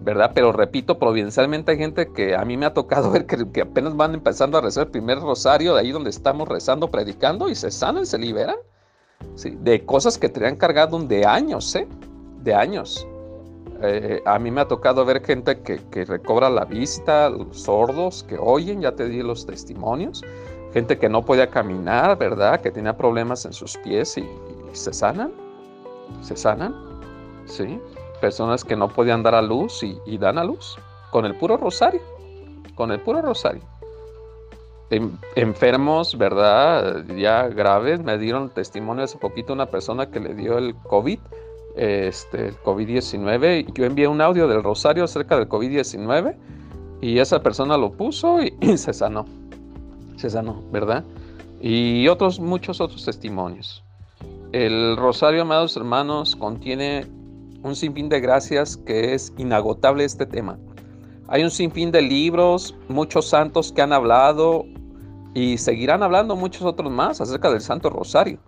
¿verdad? 0.00 0.30
Pero 0.34 0.52
repito, 0.52 0.98
providencialmente 0.98 1.72
hay 1.72 1.76
gente 1.76 2.10
que 2.14 2.34
a 2.34 2.46
mí 2.46 2.56
me 2.56 2.64
ha 2.64 2.72
tocado 2.72 3.10
ver 3.12 3.26
que, 3.26 3.60
apenas 3.60 3.94
van 3.94 4.14
empezando 4.14 4.56
a 4.56 4.62
rezar 4.62 4.86
el 4.86 4.90
primer 4.90 5.20
rosario, 5.20 5.74
de 5.74 5.80
ahí 5.80 5.92
donde 5.92 6.08
estamos 6.08 6.48
rezando, 6.48 6.90
predicando, 6.90 7.50
y 7.50 7.54
se 7.54 7.70
sanan, 7.70 8.06
se 8.06 8.16
liberan, 8.16 8.56
¿sí? 9.34 9.58
De 9.60 9.84
cosas 9.84 10.16
que 10.16 10.30
tenían 10.30 10.56
cargado 10.56 10.98
de 10.98 11.26
años, 11.26 11.74
¿eh? 11.74 11.86
De 12.42 12.54
años. 12.54 13.06
Eh, 13.84 14.22
a 14.24 14.38
mí 14.38 14.52
me 14.52 14.60
ha 14.60 14.68
tocado 14.68 15.04
ver 15.04 15.24
gente 15.24 15.60
que, 15.60 16.04
recobra 16.04 16.48
la 16.48 16.64
vista, 16.64 17.32
sordos 17.50 18.22
que 18.22 18.38
oyen, 18.38 18.80
ya 18.80 18.92
te 18.92 19.08
di 19.08 19.22
los 19.22 19.44
testimonios, 19.44 20.22
gente 20.72 20.98
que 20.98 21.08
no 21.08 21.24
podía 21.24 21.48
caminar, 21.50 22.16
¿verdad? 22.16 22.60
Que 22.60 22.70
tenía 22.70 22.96
problemas 22.96 23.44
en 23.44 23.52
sus 23.52 23.76
pies 23.78 24.16
y, 24.18 24.28
se 24.72 24.92
sanan, 24.92 25.32
se 26.22 26.36
sanan, 26.36 26.74
¿sí? 27.46 27.80
Personas 28.20 28.64
que 28.64 28.76
no 28.76 28.88
podían 28.88 29.24
dar 29.24 29.34
a 29.34 29.42
luz 29.42 29.82
y, 29.82 30.16
dan 30.16 30.38
a 30.38 30.44
luz 30.44 30.78
con 31.10 31.26
el 31.26 31.36
puro 31.36 31.56
rosario, 31.56 32.00
con 32.76 32.92
el 32.92 33.00
puro 33.00 33.20
rosario. 33.20 33.62
enfermos, 35.34 36.16
¿verdad? 36.16 37.04
Ya 37.16 37.48
graves, 37.48 38.00
me 38.00 38.16
dieron 38.16 38.48
testimonio 38.48 39.02
hace 39.04 39.18
poquito 39.18 39.52
una 39.52 39.66
persona 39.66 40.08
que 40.08 40.20
le 40.20 40.34
dio 40.34 40.56
el 40.56 40.76
COVID 40.76 41.18
este, 41.76 42.48
el 42.48 42.56
COVID-19. 42.58 43.72
Yo 43.74 43.84
envié 43.84 44.08
un 44.08 44.20
audio 44.20 44.48
del 44.48 44.62
Rosario 44.62 45.04
acerca 45.04 45.36
del 45.36 45.48
COVID-19 45.48 46.36
y 47.00 47.18
esa 47.18 47.42
persona 47.42 47.76
lo 47.76 47.92
puso 47.92 48.42
y, 48.42 48.52
se 48.76 48.92
sanó. 48.92 49.26
Se 50.16 50.30
sanó, 50.30 50.62
¿verdad? 50.70 51.04
Y 51.60 52.08
otros, 52.08 52.40
muchos 52.40 52.80
otros 52.80 53.04
testimonios. 53.04 53.82
El 54.52 54.96
Rosario, 54.96 55.42
amados 55.42 55.76
hermanos, 55.76 56.36
contiene 56.36 57.06
un 57.62 57.74
sinfín 57.74 58.08
de 58.08 58.20
gracias 58.20 58.76
que 58.76 59.14
es 59.14 59.32
inagotable 59.38 60.04
este 60.04 60.26
tema. 60.26 60.58
Hay 61.28 61.42
un 61.42 61.50
sinfín 61.50 61.90
de 61.90 62.02
libros, 62.02 62.74
muchos 62.88 63.28
santos 63.28 63.72
que 63.72 63.80
han 63.80 63.92
hablado 63.92 64.66
y 65.34 65.56
seguirán 65.56 66.02
hablando 66.02 66.36
muchos 66.36 66.62
otros 66.62 66.90
más 66.90 67.20
acerca 67.20 67.50
del 67.50 67.60
Santo 67.60 67.88
Rosario. 67.88 68.38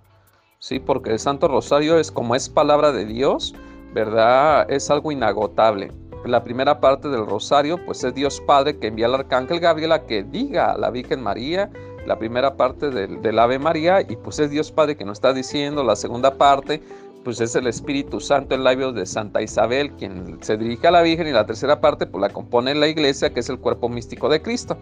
¿Sí? 0.59 0.79
Porque 0.79 1.11
el 1.11 1.19
Santo 1.19 1.49
Rosario 1.49 1.99
es 1.99 2.11
como 2.11 2.35
es 2.35 2.49
palabra 2.49 2.93
de 2.93 3.05
Dios, 3.05 3.55
¿verdad? 3.93 4.71
Es 4.71 4.91
algo 4.91 5.13
inagotable. 5.13 5.91
La 6.25 6.43
primera 6.43 6.81
parte 6.81 7.09
del 7.09 7.27
Rosario, 7.27 7.79
pues 7.85 8.03
es 8.03 8.15
Dios 8.15 8.41
Padre 8.47 8.79
que 8.79 8.87
envía 8.87 9.07
al 9.07 9.15
Arcángel 9.15 9.61
Gabriel 9.61 9.93
a 9.93 10.07
que 10.07 10.23
diga 10.23 10.73
a 10.73 10.79
la 10.79 10.91
Virgen 10.91 11.23
María 11.23 11.71
la 12.07 12.19
primera 12.19 12.57
parte 12.57 12.91
del, 12.91 13.39
Ave 13.39 13.59
María 13.59 14.01
y 14.03 14.17
pues 14.17 14.39
es 14.39 14.51
Dios 14.51 14.71
Padre 14.71 14.97
que 14.97 15.05
nos 15.05 15.19
está 15.19 15.33
diciendo 15.33 15.83
la 15.85 15.97
segunda 15.97 16.35
parte, 16.35 16.83
pues 17.25 17.41
es 17.41 17.55
el 17.55 17.67
Espíritu 17.67 18.21
Santo 18.21 18.55
en 18.55 18.65
labios 18.65 18.95
de 18.95 19.07
Santa 19.07 19.43
Isabel 19.43 19.93
quien 19.93 20.39
se 20.43 20.57
dirige 20.57 20.87
a 20.87 20.91
la 20.91 21.03
Virgen 21.03 21.27
y 21.27 21.33
la 21.33 21.47
tercera 21.47 21.81
parte 21.81 22.07
pues 22.07 22.21
la 22.21 22.29
compone 22.29 22.75
la 22.75 22.89
iglesia 22.89 23.33
que 23.33 23.41
es 23.41 23.49
el 23.49 23.59
cuerpo 23.59 23.89
místico 23.89 24.29
de 24.29 24.43
Cristo. 24.43 24.77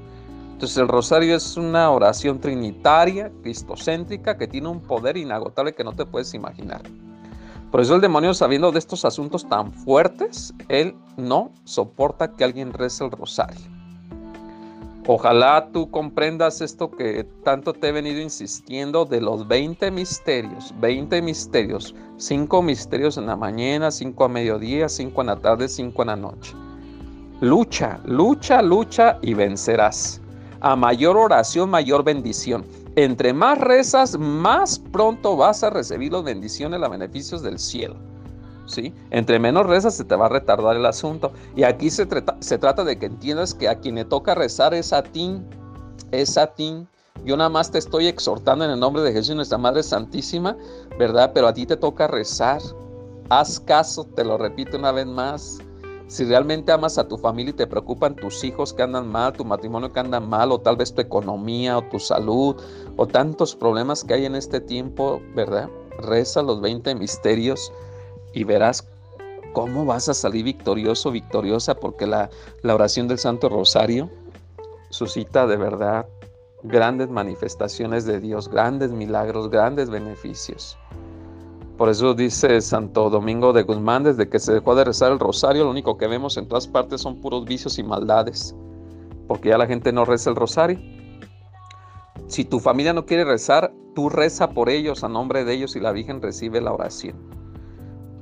Entonces 0.63 0.79
el 0.79 0.87
rosario 0.87 1.35
es 1.35 1.57
una 1.57 1.91
oración 1.91 2.39
trinitaria, 2.39 3.33
cristocéntrica, 3.43 4.39
que 4.39 4.47
tiene 4.47 4.69
un 4.69 4.79
poder 4.79 5.17
inagotable 5.17 5.75
que 5.75 5.83
no 5.83 5.93
te 5.93 6.07
puedes 6.07 6.35
imaginar. 6.35 6.83
Por 7.73 7.81
eso 7.81 7.97
el 7.97 8.01
demonio, 8.01 8.33
sabiendo 8.33 8.71
de 8.71 8.79
estos 8.79 9.05
asuntos 9.05 9.45
tan 9.49 9.73
fuertes, 9.73 10.55
él 10.69 10.95
no 11.17 11.51
soporta 11.65 12.37
que 12.37 12.45
alguien 12.45 12.73
rece 12.73 13.05
el 13.05 13.11
rosario. 13.11 13.61
Ojalá 15.09 15.69
tú 15.73 15.91
comprendas 15.91 16.61
esto 16.61 16.93
que 16.93 17.27
tanto 17.43 17.73
te 17.73 17.89
he 17.89 17.93
venido 17.93 18.21
insistiendo 18.21 19.05
de 19.05 19.21
los 19.21 19.49
20 19.49 19.91
misterios, 19.91 20.73
20 20.79 21.23
misterios, 21.23 21.93
5 22.19 22.63
misterios 22.63 23.19
en 23.19 23.27
la 23.27 23.35
mañana, 23.35 23.91
5 23.91 24.25
a 24.25 24.29
mediodía, 24.29 24.89
5 24.89 25.21
en 25.23 25.27
la 25.27 25.41
tarde, 25.41 25.67
5 25.69 26.03
en 26.03 26.07
la 26.07 26.15
noche. 26.15 26.55
Lucha, 27.41 27.99
lucha, 28.05 28.63
lucha 28.63 29.19
y 29.23 29.35
vencerás 29.35 30.22
a 30.63 30.77
mayor 30.77 31.17
oración, 31.17 31.69
mayor 31.71 32.05
bendición. 32.05 32.65
Entre 32.95 33.33
más 33.33 33.59
rezas, 33.59 34.17
más 34.19 34.79
pronto 34.79 35.37
vas 35.37 35.65
a 35.65 35.71
recibir 35.71 36.13
las 36.13 36.23
bendiciones, 36.23 36.79
los 36.79 36.91
beneficios 36.91 37.43
del 37.43 37.59
cielo. 37.59 37.97
¿Sí? 38.67 38.95
Entre 39.11 39.41
menos 39.41 39.67
rezas 39.67 39.97
se 39.97 40.05
te 40.05 40.15
va 40.15 40.27
a 40.27 40.29
retardar 40.29 40.77
el 40.77 40.87
asunto. 40.87 41.33
Y 41.57 41.65
aquí 41.65 41.91
se, 41.91 42.07
trata, 42.07 42.37
se 42.39 42.59
trata 42.59 42.85
de 42.85 42.97
que 42.97 43.07
entiendas 43.07 43.55
que 43.55 43.69
a 43.69 43.81
quien 43.81 43.97
le 43.97 44.05
toca 44.05 44.37
rezar 44.37 44.73
es 44.73 44.93
a 44.93 45.03
ti, 45.03 45.37
es 46.13 46.39
a 46.39 46.47
ti. 46.47 46.87
Yo 47.25 47.37
nada 47.37 47.51
más 47.51 47.71
te 47.71 47.79
estoy 47.79 48.07
exhortando 48.07 48.65
en 48.65 48.71
el 48.71 48.81
nombre 48.81 49.03
de 49.03 49.13
Jesús, 49.13 49.35
nuestra 49.35 49.59
Madre 49.59 49.83
Santísima, 49.83 50.57
¿verdad? 50.97 51.33
Pero 51.35 51.49
a 51.49 51.55
ti 51.55 51.67
te 51.67 51.77
toca 51.77 52.07
rezar. 52.07 52.63
Haz 53.31 53.59
caso, 53.59 54.05
te 54.05 54.25
lo 54.25 54.39
repito 54.39 54.79
una 54.79 54.93
vez 54.93 55.07
más. 55.07 55.59
Si 56.13 56.27
realmente 56.27 56.71
amas 56.71 56.99
a 56.99 57.09
tu 57.09 57.17
familia 57.17 57.53
y 57.53 57.55
te 57.55 57.67
preocupan 57.67 58.15
tus 58.15 58.45
hijos 58.45 58.75
que 58.75 58.83
andan 58.83 59.09
mal, 59.09 59.33
tu 59.33 59.47
matrimonio 59.47 59.95
que 59.95 60.01
anda 60.01 60.21
mal, 60.21 60.53
o 60.53 60.61
tal 60.61 60.77
vez 60.77 60.93
tu 60.93 61.01
economía, 61.01 61.79
o 61.79 61.85
tu 61.85 61.99
salud, 61.99 62.55
o 62.99 63.07
tantos 63.07 63.57
problemas 63.57 64.05
que 64.05 64.13
hay 64.13 64.27
en 64.27 64.35
este 64.35 64.61
tiempo, 64.61 65.23
¿verdad? 65.35 65.71
Reza 66.01 66.43
los 66.43 66.61
20 66.61 66.97
misterios 66.97 67.73
y 68.35 68.45
verás 68.45 68.87
cómo 69.55 69.87
vas 69.87 70.11
a 70.11 70.13
salir 70.13 70.45
victorioso, 70.45 71.11
victoriosa, 71.11 71.77
porque 71.77 72.07
la, 72.07 72.29
la 72.61 72.75
oración 72.75 73.09
del 73.09 73.19
Santo 73.19 73.49
Rosario 73.49 74.11
suscita 74.91 75.47
de 75.47 75.57
verdad 75.57 76.05
grandes 76.63 77.09
manifestaciones 77.09 78.05
de 78.05 78.21
Dios, 78.21 78.51
grandes 78.51 78.91
milagros, 78.91 79.49
grandes 79.49 79.89
beneficios. 79.89 80.77
Por 81.83 81.89
eso 81.89 82.15
dice 82.15 82.61
Santo 82.61 83.11
Domingo 83.11 83.53
de 83.53 83.65
Guzmán, 83.65 84.05
desde 84.05 84.29
que 84.29 84.39
se 84.39 84.53
dejó 84.53 84.77
de 84.77 84.85
rezar 84.85 85.11
el 85.11 85.19
rosario, 85.19 85.65
lo 85.65 85.71
único 85.73 85.99
que 85.99 86.07
vemos 86.07 86.37
en 86.37 86.47
todas 86.47 86.69
partes 86.69 87.01
son 87.01 87.21
puros 87.21 87.45
vicios 87.45 87.77
y 87.77 87.83
maldades, 87.83 88.55
porque 89.27 89.49
ya 89.49 89.59
la 89.59 89.67
gente 89.67 89.93
no 89.93 90.05
reza 90.05 90.31
el 90.31 90.37
rosario. 90.37 90.79
Si 92.29 92.45
tu 92.45 92.61
familia 92.61 92.93
no 92.93 93.05
quiere 93.05 93.25
rezar, 93.25 93.73
tú 93.97 94.09
reza 94.09 94.51
por 94.51 94.69
ellos, 94.71 95.03
a 95.03 95.09
nombre 95.09 95.45
de 95.45 95.55
ellos, 95.55 95.75
y 95.75 95.81
la 95.81 95.91
Virgen 95.91 96.23
recibe 96.23 96.61
la 96.61 96.73
oración. 96.73 97.17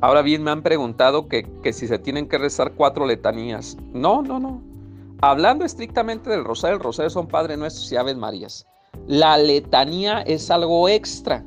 Ahora 0.00 0.22
bien, 0.22 0.42
me 0.42 0.52
han 0.52 0.62
preguntado 0.62 1.28
que, 1.28 1.42
que 1.62 1.74
si 1.74 1.86
se 1.86 1.98
tienen 1.98 2.30
que 2.30 2.38
rezar 2.38 2.72
cuatro 2.72 3.04
letanías. 3.04 3.76
No, 3.92 4.22
no, 4.22 4.40
no. 4.40 4.62
Hablando 5.20 5.66
estrictamente 5.66 6.30
del 6.30 6.46
rosario, 6.46 6.78
el 6.78 6.82
rosario 6.82 7.10
son 7.10 7.28
Padre 7.28 7.58
Nuestros 7.58 7.92
y 7.92 7.96
Aves 7.96 8.16
Marías. 8.16 8.66
La 9.06 9.36
letanía 9.36 10.22
es 10.22 10.50
algo 10.50 10.88
extra 10.88 11.44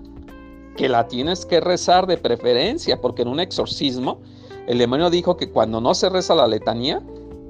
que 0.75 0.89
la 0.89 1.07
tienes 1.07 1.45
que 1.45 1.59
rezar 1.59 2.07
de 2.07 2.17
preferencia, 2.17 2.99
porque 2.99 3.21
en 3.21 3.27
un 3.27 3.39
exorcismo 3.39 4.19
el 4.67 4.77
demonio 4.77 5.09
dijo 5.09 5.35
que 5.35 5.49
cuando 5.49 5.81
no 5.81 5.93
se 5.93 6.09
reza 6.09 6.35
la 6.35 6.47
letanía, 6.47 7.01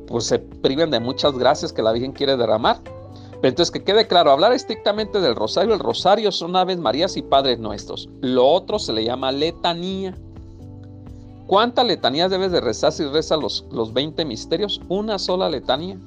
pues 0.07 0.25
se 0.25 0.39
priven 0.39 0.89
de 0.91 0.99
muchas 0.99 1.37
gracias 1.37 1.71
que 1.71 1.83
la 1.83 1.91
Virgen 1.91 2.11
quiere 2.11 2.37
derramar. 2.37 2.81
Pero 2.83 3.49
entonces 3.49 3.71
que 3.71 3.83
quede 3.83 4.07
claro, 4.07 4.31
hablar 4.31 4.53
estrictamente 4.53 5.19
del 5.19 5.35
rosario, 5.35 5.73
el 5.73 5.79
rosario 5.79 6.31
son 6.31 6.55
aves 6.55 6.77
marías 6.77 7.17
y 7.17 7.21
padres 7.21 7.59
nuestros. 7.59 8.09
Lo 8.21 8.47
otro 8.47 8.79
se 8.79 8.93
le 8.93 9.03
llama 9.03 9.31
letanía. 9.31 10.15
¿Cuántas 11.45 11.85
letanías 11.85 12.31
debes 12.31 12.51
de 12.51 12.61
rezar 12.61 12.93
si 12.93 13.05
rezas 13.05 13.39
los, 13.39 13.65
los 13.69 13.93
20 13.93 14.23
misterios? 14.25 14.81
Una 14.87 15.19
sola 15.19 15.49
letanía. 15.49 15.97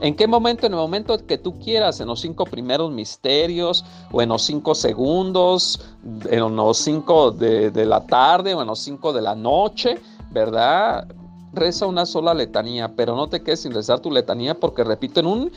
¿En 0.00 0.14
qué 0.14 0.26
momento? 0.26 0.66
En 0.66 0.72
el 0.72 0.78
momento 0.78 1.16
que 1.26 1.38
tú 1.38 1.58
quieras, 1.58 2.00
en 2.00 2.08
los 2.08 2.20
cinco 2.20 2.44
primeros 2.44 2.92
misterios, 2.92 3.84
o 4.12 4.20
en 4.20 4.28
los 4.28 4.42
cinco 4.42 4.74
segundos, 4.74 5.80
en 6.28 6.54
los 6.54 6.76
cinco 6.78 7.30
de, 7.30 7.86
la 7.86 8.06
tarde, 8.06 8.54
o 8.54 8.60
en 8.60 8.68
los 8.68 8.80
cinco 8.80 9.12
de 9.12 9.22
la 9.22 9.34
noche, 9.34 9.98
¿verdad? 10.30 11.06
reza 11.52 11.86
una 11.86 12.04
sola 12.04 12.34
letanía, 12.34 12.94
pero 12.94 13.16
no 13.16 13.28
te 13.28 13.42
quedes 13.42 13.62
sin 13.62 13.72
rezar 13.72 14.00
tu 14.00 14.10
letanía 14.10 14.60
porque, 14.60 14.84
repito, 14.84 15.20
en 15.20 15.26
un 15.26 15.52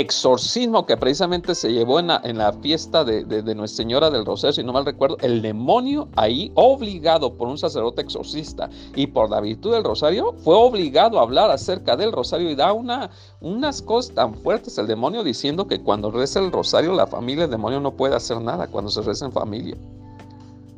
exorcismo 0.00 0.86
que 0.86 0.96
precisamente 0.96 1.54
se 1.54 1.72
llevó 1.72 1.98
en 1.98 2.08
la, 2.08 2.52
fiesta 2.60 3.04
de, 3.04 3.24
Nuestra 3.54 3.84
Señora 3.84 4.10
del 4.10 4.24
Rosario, 4.24 4.52
si 4.52 4.62
no 4.62 4.72
mal 4.72 4.84
recuerdo, 4.84 5.16
el 5.20 5.42
demonio 5.42 6.08
ahí, 6.16 6.52
obligado 6.54 7.34
por 7.34 7.48
un 7.48 7.58
sacerdote 7.58 8.02
exorcista 8.02 8.70
y 8.94 9.06
por 9.06 9.30
la 9.30 9.40
virtud 9.40 9.72
del 9.72 9.84
Rosario, 9.84 10.34
fue 10.38 10.54
obligado 10.54 11.18
a 11.18 11.22
hablar 11.22 11.50
acerca 11.50 11.96
del 11.96 12.12
Rosario 12.12 12.50
y 12.50 12.54
da 12.54 12.72
una, 12.72 13.10
unas 13.40 13.82
cosas 13.82 14.14
tan 14.14 14.34
fuertes 14.34 14.78
el 14.78 14.86
demonio 14.86 15.22
diciendo 15.22 15.66
que 15.66 15.80
cuando 15.80 16.10
reza 16.10 16.40
el 16.40 16.50
Rosario 16.50 16.94
la 16.94 17.06
familia, 17.06 17.44
el 17.44 17.50
demonio 17.50 17.80
no 17.80 17.92
puede 17.92 18.16
hacer 18.16 18.40
nada 18.40 18.66
cuando 18.66 18.90
se 18.90 19.02
reza 19.02 19.26
en 19.26 19.32
familia. 19.32 19.76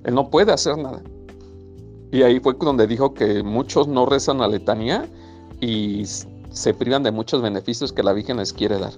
Él 0.04 0.14
no 0.14 0.30
puede 0.30 0.52
hacer 0.52 0.78
nada. 0.78 1.02
Y 2.12 2.22
ahí 2.22 2.40
fue 2.40 2.54
donde 2.54 2.86
dijo 2.86 3.14
que 3.14 3.42
muchos 3.42 3.88
no 3.88 4.06
rezan 4.06 4.38
la 4.38 4.48
letanía 4.48 5.08
y 5.60 6.04
se 6.56 6.72
privan 6.72 7.02
de 7.02 7.12
muchos 7.12 7.42
beneficios 7.42 7.92
que 7.92 8.02
la 8.02 8.14
Virgen 8.14 8.38
les 8.38 8.52
quiere 8.52 8.78
dar. 8.78 8.94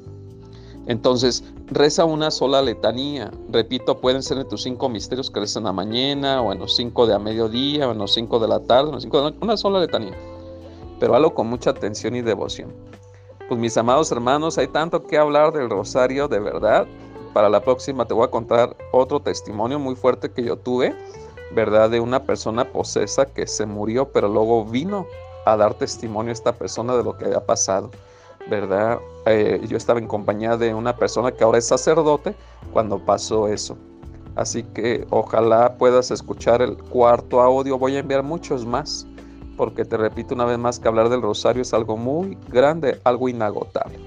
Entonces, 0.87 1.45
reza 1.67 2.05
una 2.05 2.31
sola 2.31 2.63
letanía. 2.63 3.31
Repito, 3.51 3.99
pueden 3.99 4.23
ser 4.23 4.39
en 4.39 4.49
tus 4.49 4.63
cinco 4.63 4.89
misterios 4.89 5.29
que 5.29 5.41
rezan 5.41 5.67
a 5.67 5.73
mañana, 5.73 6.41
o 6.41 6.53
en 6.53 6.61
los 6.61 6.77
cinco 6.77 7.07
de 7.07 7.15
a 7.15 7.19
mediodía, 7.19 7.89
o 7.89 7.93
en 7.93 7.99
los 7.99 8.15
cinco 8.15 8.39
de 8.39 8.49
la 8.49 8.61
tarde, 8.61 8.89
en 8.89 8.95
los 8.95 9.03
cinco 9.03 9.19
de 9.19 9.25
la 9.25 9.31
noche, 9.31 9.45
una 9.45 9.57
sola 9.57 9.81
letanía. 9.81 10.15
Pero 11.01 11.15
hazlo 11.15 11.35
con 11.35 11.49
mucha 11.49 11.71
atención 11.71 12.15
y 12.15 12.23
devoción. 12.23 12.73
Pues 13.49 13.61
mis 13.61 13.77
amados 13.77 14.13
hermanos, 14.13 14.57
hay 14.57 14.69
tanto 14.69 15.03
que 15.03 15.19
hablar 15.19 15.53
del 15.53 15.69
rosario 15.69 16.29
de 16.29 16.39
verdad. 16.39 16.87
Para 17.35 17.49
la 17.49 17.61
próxima 17.61 18.05
te 18.05 18.15
voy 18.15 18.25
a 18.25 18.31
contar 18.31 18.77
otro 18.93 19.21
testimonio 19.21 19.79
muy 19.79 19.97
fuerte 19.97 20.31
que 20.31 20.45
yo 20.45 20.57
tuve 20.57 20.95
¿verdad? 21.51 21.91
De 21.91 22.01
una 22.01 22.25
persona 22.25 22.65
posesa 22.65 23.27
que 23.27 23.47
se 23.47 23.67
murió, 23.67 24.11
pero 24.13 24.29
luego 24.29 24.65
vino 24.65 25.07
a 25.53 25.57
dar 25.57 25.75
testimonio 25.75 26.31
a 26.31 26.33
esta 26.33 26.53
persona 26.53 26.97
de 26.97 27.05
lo 27.05 27.17
que 27.17 27.27
había 27.27 27.45
pasado, 27.45 27.91
¿verdad? 28.49 28.99
Eh, 29.27 29.61
yo 29.69 29.77
estaba 29.77 29.99
en 29.99 30.07
compañía 30.07 30.57
de 30.57 30.75
una 30.75 30.97
persona 30.97 31.33
que 31.33 31.45
ahora 31.45 31.59
es 31.59 31.67
sacerdote 31.67 32.35
cuando 32.73 32.99
pasó 32.99 33.49
eso. 33.49 33.77
Así 34.37 34.63
que 34.63 35.07
ojalá 35.11 35.77
puedas 35.77 36.11
escuchar 36.11 36.63
el 36.63 36.77
cuarto 36.77 37.41
audio. 37.41 37.77
Voy 37.77 37.97
a 37.97 37.99
enviar 37.99 38.23
muchos 38.23 38.65
más, 38.65 39.07
porque 39.57 39.85
te 39.85 39.97
repito 39.97 40.35
una 40.35 40.45
vez 40.45 40.59
más 40.59 40.79
que 40.79 40.87
hablar 40.87 41.09
del 41.09 41.23
rosario 41.23 41.63
es 41.63 41.75
algo 41.75 41.97
muy 41.97 42.39
grande, 42.49 43.01
algo 43.05 43.29
inagotable. 43.29 43.99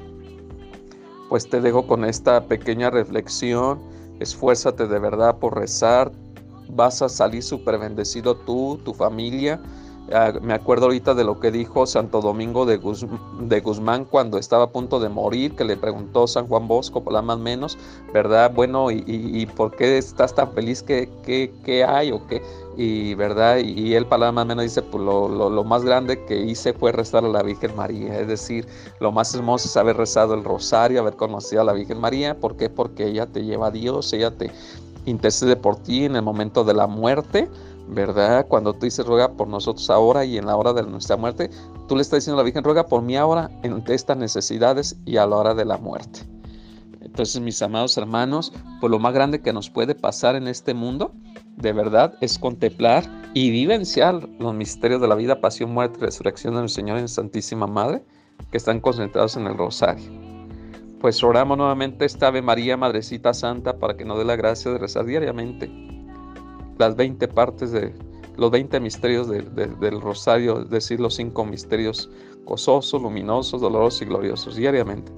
Pues 1.28 1.50
te 1.50 1.60
dejo 1.60 1.86
con 1.86 2.06
esta 2.06 2.46
pequeña 2.46 2.90
reflexión. 2.90 3.82
Esfuérzate 4.20 4.88
de 4.88 5.00
verdad 5.00 5.38
por 5.38 5.58
rezar, 5.58 6.12
vas 6.70 7.02
a 7.02 7.10
salir 7.10 7.44
súper 7.44 7.78
bendecido 7.78 8.36
tú, 8.36 8.80
tu 8.86 8.94
familia. 8.94 9.62
Ah, 10.14 10.34
me 10.42 10.54
acuerdo 10.54 10.86
ahorita 10.86 11.14
de 11.14 11.24
lo 11.24 11.40
que 11.40 11.52
dijo 11.52 11.86
Santo 11.86 12.22
Domingo 12.22 12.66
de, 12.66 12.78
Guzmán 12.78 14.06
cuando 14.06 14.38
estaba 14.38 14.66
a 14.66 14.70
punto 14.70 15.00
de 15.00 15.10
morir, 15.10 15.56
que 15.56 15.64
le 15.64 15.78
preguntó 15.78 16.28
San 16.28 16.48
Juan 16.48 16.68
Bosco, 16.68 17.04
por 17.04 17.14
la 17.14 17.22
más 17.22 17.40
menos, 17.40 17.78
¿verdad? 18.14 18.52
Bueno, 18.54 18.92
¿y, 18.92 19.46
por 19.56 19.76
qué 19.76 19.98
estás 19.98 20.36
tan 20.36 20.52
feliz? 20.52 20.84
¿Qué, 20.84 21.10
qué, 21.24 21.84
hay 21.84 22.12
o 22.12 22.28
qué? 22.28 22.42
Y, 22.78 23.14
¿verdad? 23.16 23.58
Y, 23.58 23.94
él, 23.96 24.06
para 24.06 24.26
la 24.26 24.32
más 24.32 24.46
menos, 24.46 24.64
dice, 24.64 24.82
pues 24.82 25.04
lo, 25.04 25.30
lo, 25.30 25.64
más 25.64 25.84
grande 25.84 26.26
que 26.26 26.38
hice 26.38 26.74
fue 26.74 26.92
rezar 26.92 27.24
a 27.24 27.30
la 27.30 27.44
Virgen 27.44 27.76
María. 27.76 28.20
Es 28.20 28.28
decir, 28.28 28.68
lo 29.00 29.12
más 29.12 29.34
hermoso 29.34 29.68
es 29.68 29.78
haber 29.78 29.98
rezado 29.98 30.34
el 30.34 30.44
rosario, 30.44 31.00
haber 31.00 31.16
conocido 31.16 31.62
a 31.62 31.66
la 31.66 31.74
Virgen 31.74 32.00
María. 32.00 32.38
¿Por 32.38 32.58
qué? 32.58 32.70
Porque 32.70 33.08
ella 33.08 33.28
te 33.28 33.44
lleva 33.44 33.68
a 33.68 33.72
Dios, 33.72 34.12
ella 34.14 34.32
te, 34.32 34.52
intercede 35.06 35.56
por 35.56 35.78
ti 35.78 36.06
en 36.06 36.16
el 36.16 36.22
momento 36.22 36.64
de 36.64 36.74
la 36.74 36.88
muerte, 36.88 37.50
¿verdad? 37.88 38.48
Cuando 38.48 38.74
tú 38.74 38.86
dices 38.86 39.06
ruega 39.06 39.34
por 39.34 39.48
nosotros 39.48 39.90
ahora 39.90 40.26
y 40.26 40.38
en 40.38 40.46
la 40.46 40.56
hora 40.56 40.74
de 40.74 40.84
nuestra 40.84 41.18
muerte, 41.18 41.50
tú 41.88 41.96
le 41.96 42.02
estás 42.02 42.20
diciendo 42.20 42.40
a 42.40 42.44
la 42.44 42.46
Virgen, 42.46 42.64
ruega 42.64 42.86
por 42.86 43.02
mí 43.02 43.16
ahora 43.18 43.50
en 43.64 43.84
estas 43.88 44.18
necesidades 44.18 44.98
y 45.06 45.18
a 45.18 45.26
la 45.26 45.36
hora 45.36 45.54
de 45.54 45.66
la 45.66 45.78
muerte. 45.78 46.22
Entonces, 47.02 47.42
mis 47.42 47.62
amados 47.62 47.98
hermanos, 47.98 48.54
pues 48.80 48.90
lo 48.90 49.00
más 49.00 49.14
grande 49.14 49.42
que 49.42 49.52
nos 49.52 49.70
puede 49.70 49.96
pasar 49.96 50.36
en 50.36 50.48
este 50.48 50.74
mundo, 50.74 51.12
de 51.58 51.74
verdad, 51.74 52.14
es 52.22 52.40
contemplar 52.40 53.04
y 53.34 53.52
vivenciar 53.52 54.30
los 54.40 54.54
misterios 54.54 55.02
de 55.02 55.08
la 55.08 55.16
vida, 55.16 55.42
pasión, 55.42 55.74
muerte 55.74 55.98
y 56.00 56.04
resurrección 56.04 56.54
de 56.54 56.62
nuestro 56.62 56.82
Señor 56.82 57.00
en 57.00 57.10
Santísima 57.10 57.68
Madre, 57.68 58.04
que 58.50 58.58
están 58.58 58.80
concentrados 58.80 59.36
en 59.36 59.48
el 59.48 59.58
rosario. 59.58 60.10
Pues 61.02 61.24
oramos 61.24 61.58
nuevamente 61.58 62.06
esta 62.06 62.28
Ave 62.28 62.42
María, 62.42 62.78
Madrecita 62.78 63.34
Santa, 63.34 63.78
para 63.78 63.98
que 63.98 64.06
nos 64.06 64.18
dé 64.18 64.24
la 64.24 64.36
gracia 64.36 64.72
de 64.72 64.78
rezar 64.78 65.06
diariamente 65.06 65.70
las 66.82 66.96
20 66.96 67.28
partes 67.28 67.72
de 67.72 67.94
los 68.38 68.50
20 68.50 68.80
misterios 68.80 69.28
del 69.30 70.02
rosario, 70.02 70.62
es 70.62 70.70
decir, 70.70 71.00
los 71.00 71.16
cinco 71.16 71.46
misterios 71.46 72.10
gozosos, 72.44 73.02
luminosos, 73.02 73.62
dolorosos 73.62 74.02
y 74.02 74.06
gloriosos 74.06 74.56
diariamente. 74.56 75.12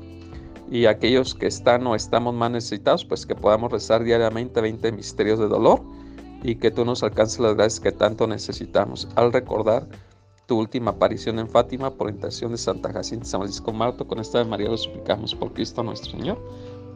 Y 0.69 0.87
aquellos 0.87 1.33
que 1.33 1.47
están 1.47 1.87
o 1.87 1.95
estamos 1.95 2.33
más 2.33 2.51
necesitados, 2.51 3.05
pues 3.05 3.25
que 3.25 3.35
podamos 3.35 3.71
rezar 3.71 4.03
diariamente 4.03 4.59
20 4.59 4.91
misterios 4.91 5.39
de 5.39 5.47
dolor 5.47 5.81
y 6.43 6.55
que 6.55 6.69
tú 6.69 6.83
nos 6.83 7.01
alcances 7.01 7.39
las 7.39 7.55
gracias 7.55 7.79
que 7.79 7.91
tanto 7.91 8.27
necesitamos 8.27 9.07
al 9.15 9.31
recordar 9.31 9.87
tu 10.45 10.59
última 10.59 10.91
aparición 10.91 11.39
en 11.39 11.47
Fátima 11.47 11.91
por 11.91 12.09
intención 12.09 12.51
de 12.51 12.57
Santa 12.57 12.91
Jacinta 12.91 13.25
San 13.25 13.39
Francisco 13.41 13.71
Marto. 13.71 14.05
Con 14.05 14.19
esta 14.19 14.39
de 14.39 14.45
María 14.45 14.67
lo 14.67 14.77
suplicamos 14.77 15.33
por 15.33 15.53
Cristo 15.53 15.81
nuestro 15.83 16.11
Señor. 16.11 16.37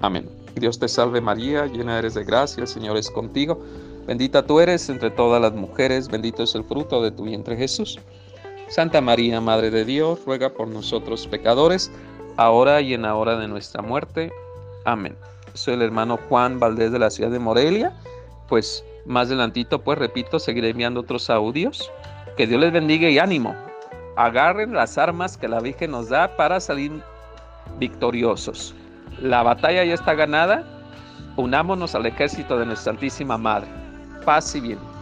Amén. 0.01 0.30
Dios 0.56 0.77
te 0.77 0.88
salve 0.89 1.21
María, 1.21 1.65
llena 1.67 1.97
eres 1.97 2.15
de 2.15 2.25
gracia, 2.25 2.62
el 2.62 2.67
Señor 2.67 2.97
es 2.97 3.10
contigo. 3.10 3.62
Bendita 4.08 4.46
tú 4.46 4.62
eres 4.62 4.88
entre 4.88 5.12
todas 5.12 5.41
las 5.41 5.52
mujeres, 5.52 6.08
bendito 6.08 6.43
es 6.43 6.56
el 6.56 6.63
fruto 6.63 7.04
de 7.04 7.12
tu 7.12 7.26
vientre 7.26 7.58
Jesús. 7.58 8.00
Santa 8.70 9.02
María, 9.02 9.41
Madre 9.41 9.70
de 9.70 9.84
Dios, 9.84 10.24
ruega 10.26 10.50
por 10.50 10.70
nosotros 10.70 11.28
pecadores, 11.28 11.91
ahora 12.38 12.80
y 12.80 12.93
en 12.93 13.02
la 13.02 13.15
hora 13.15 13.38
de 13.38 13.50
nuestra 13.50 13.82
muerte. 13.82 14.32
Amén. 14.86 15.17
Soy 15.54 15.74
el 15.74 15.82
hermano 15.82 16.17
Juan 16.30 16.58
Valdés 16.58 16.93
de 16.93 17.00
la 17.00 17.10
ciudad 17.10 17.32
de 17.32 17.39
Morelia. 17.39 17.93
Pues 18.48 18.82
más 19.06 19.28
adelantito, 19.28 19.82
pues 19.82 19.98
repito, 19.98 20.39
seguiré 20.39 20.70
enviando 20.70 21.02
otros 21.02 21.30
audios 21.30 21.91
que 22.38 22.48
Dios 22.48 22.62
les 22.62 22.72
bendiga 22.72 23.10
y 23.10 23.20
ánimo. 23.20 23.56
Agarren 24.15 24.72
las 24.72 24.98
armas 24.98 25.36
que 25.36 25.50
la 25.50 25.60
Virgen 25.60 25.91
nos 25.91 26.08
da 26.08 26.38
para 26.38 26.62
salir 26.62 26.91
victoriosos. 27.78 28.74
La 29.22 29.43
batalla 29.43 29.84
ya 29.84 29.96
está 29.96 30.13
ganada. 30.13 30.65
Unámonos 31.36 31.93
al 31.93 32.06
ejército 32.06 32.58
de 32.58 32.65
nuestra 32.65 32.93
Santísima 32.93 33.38
Madre. 33.38 33.87
Paz 34.27 34.53
bien. 34.59 34.96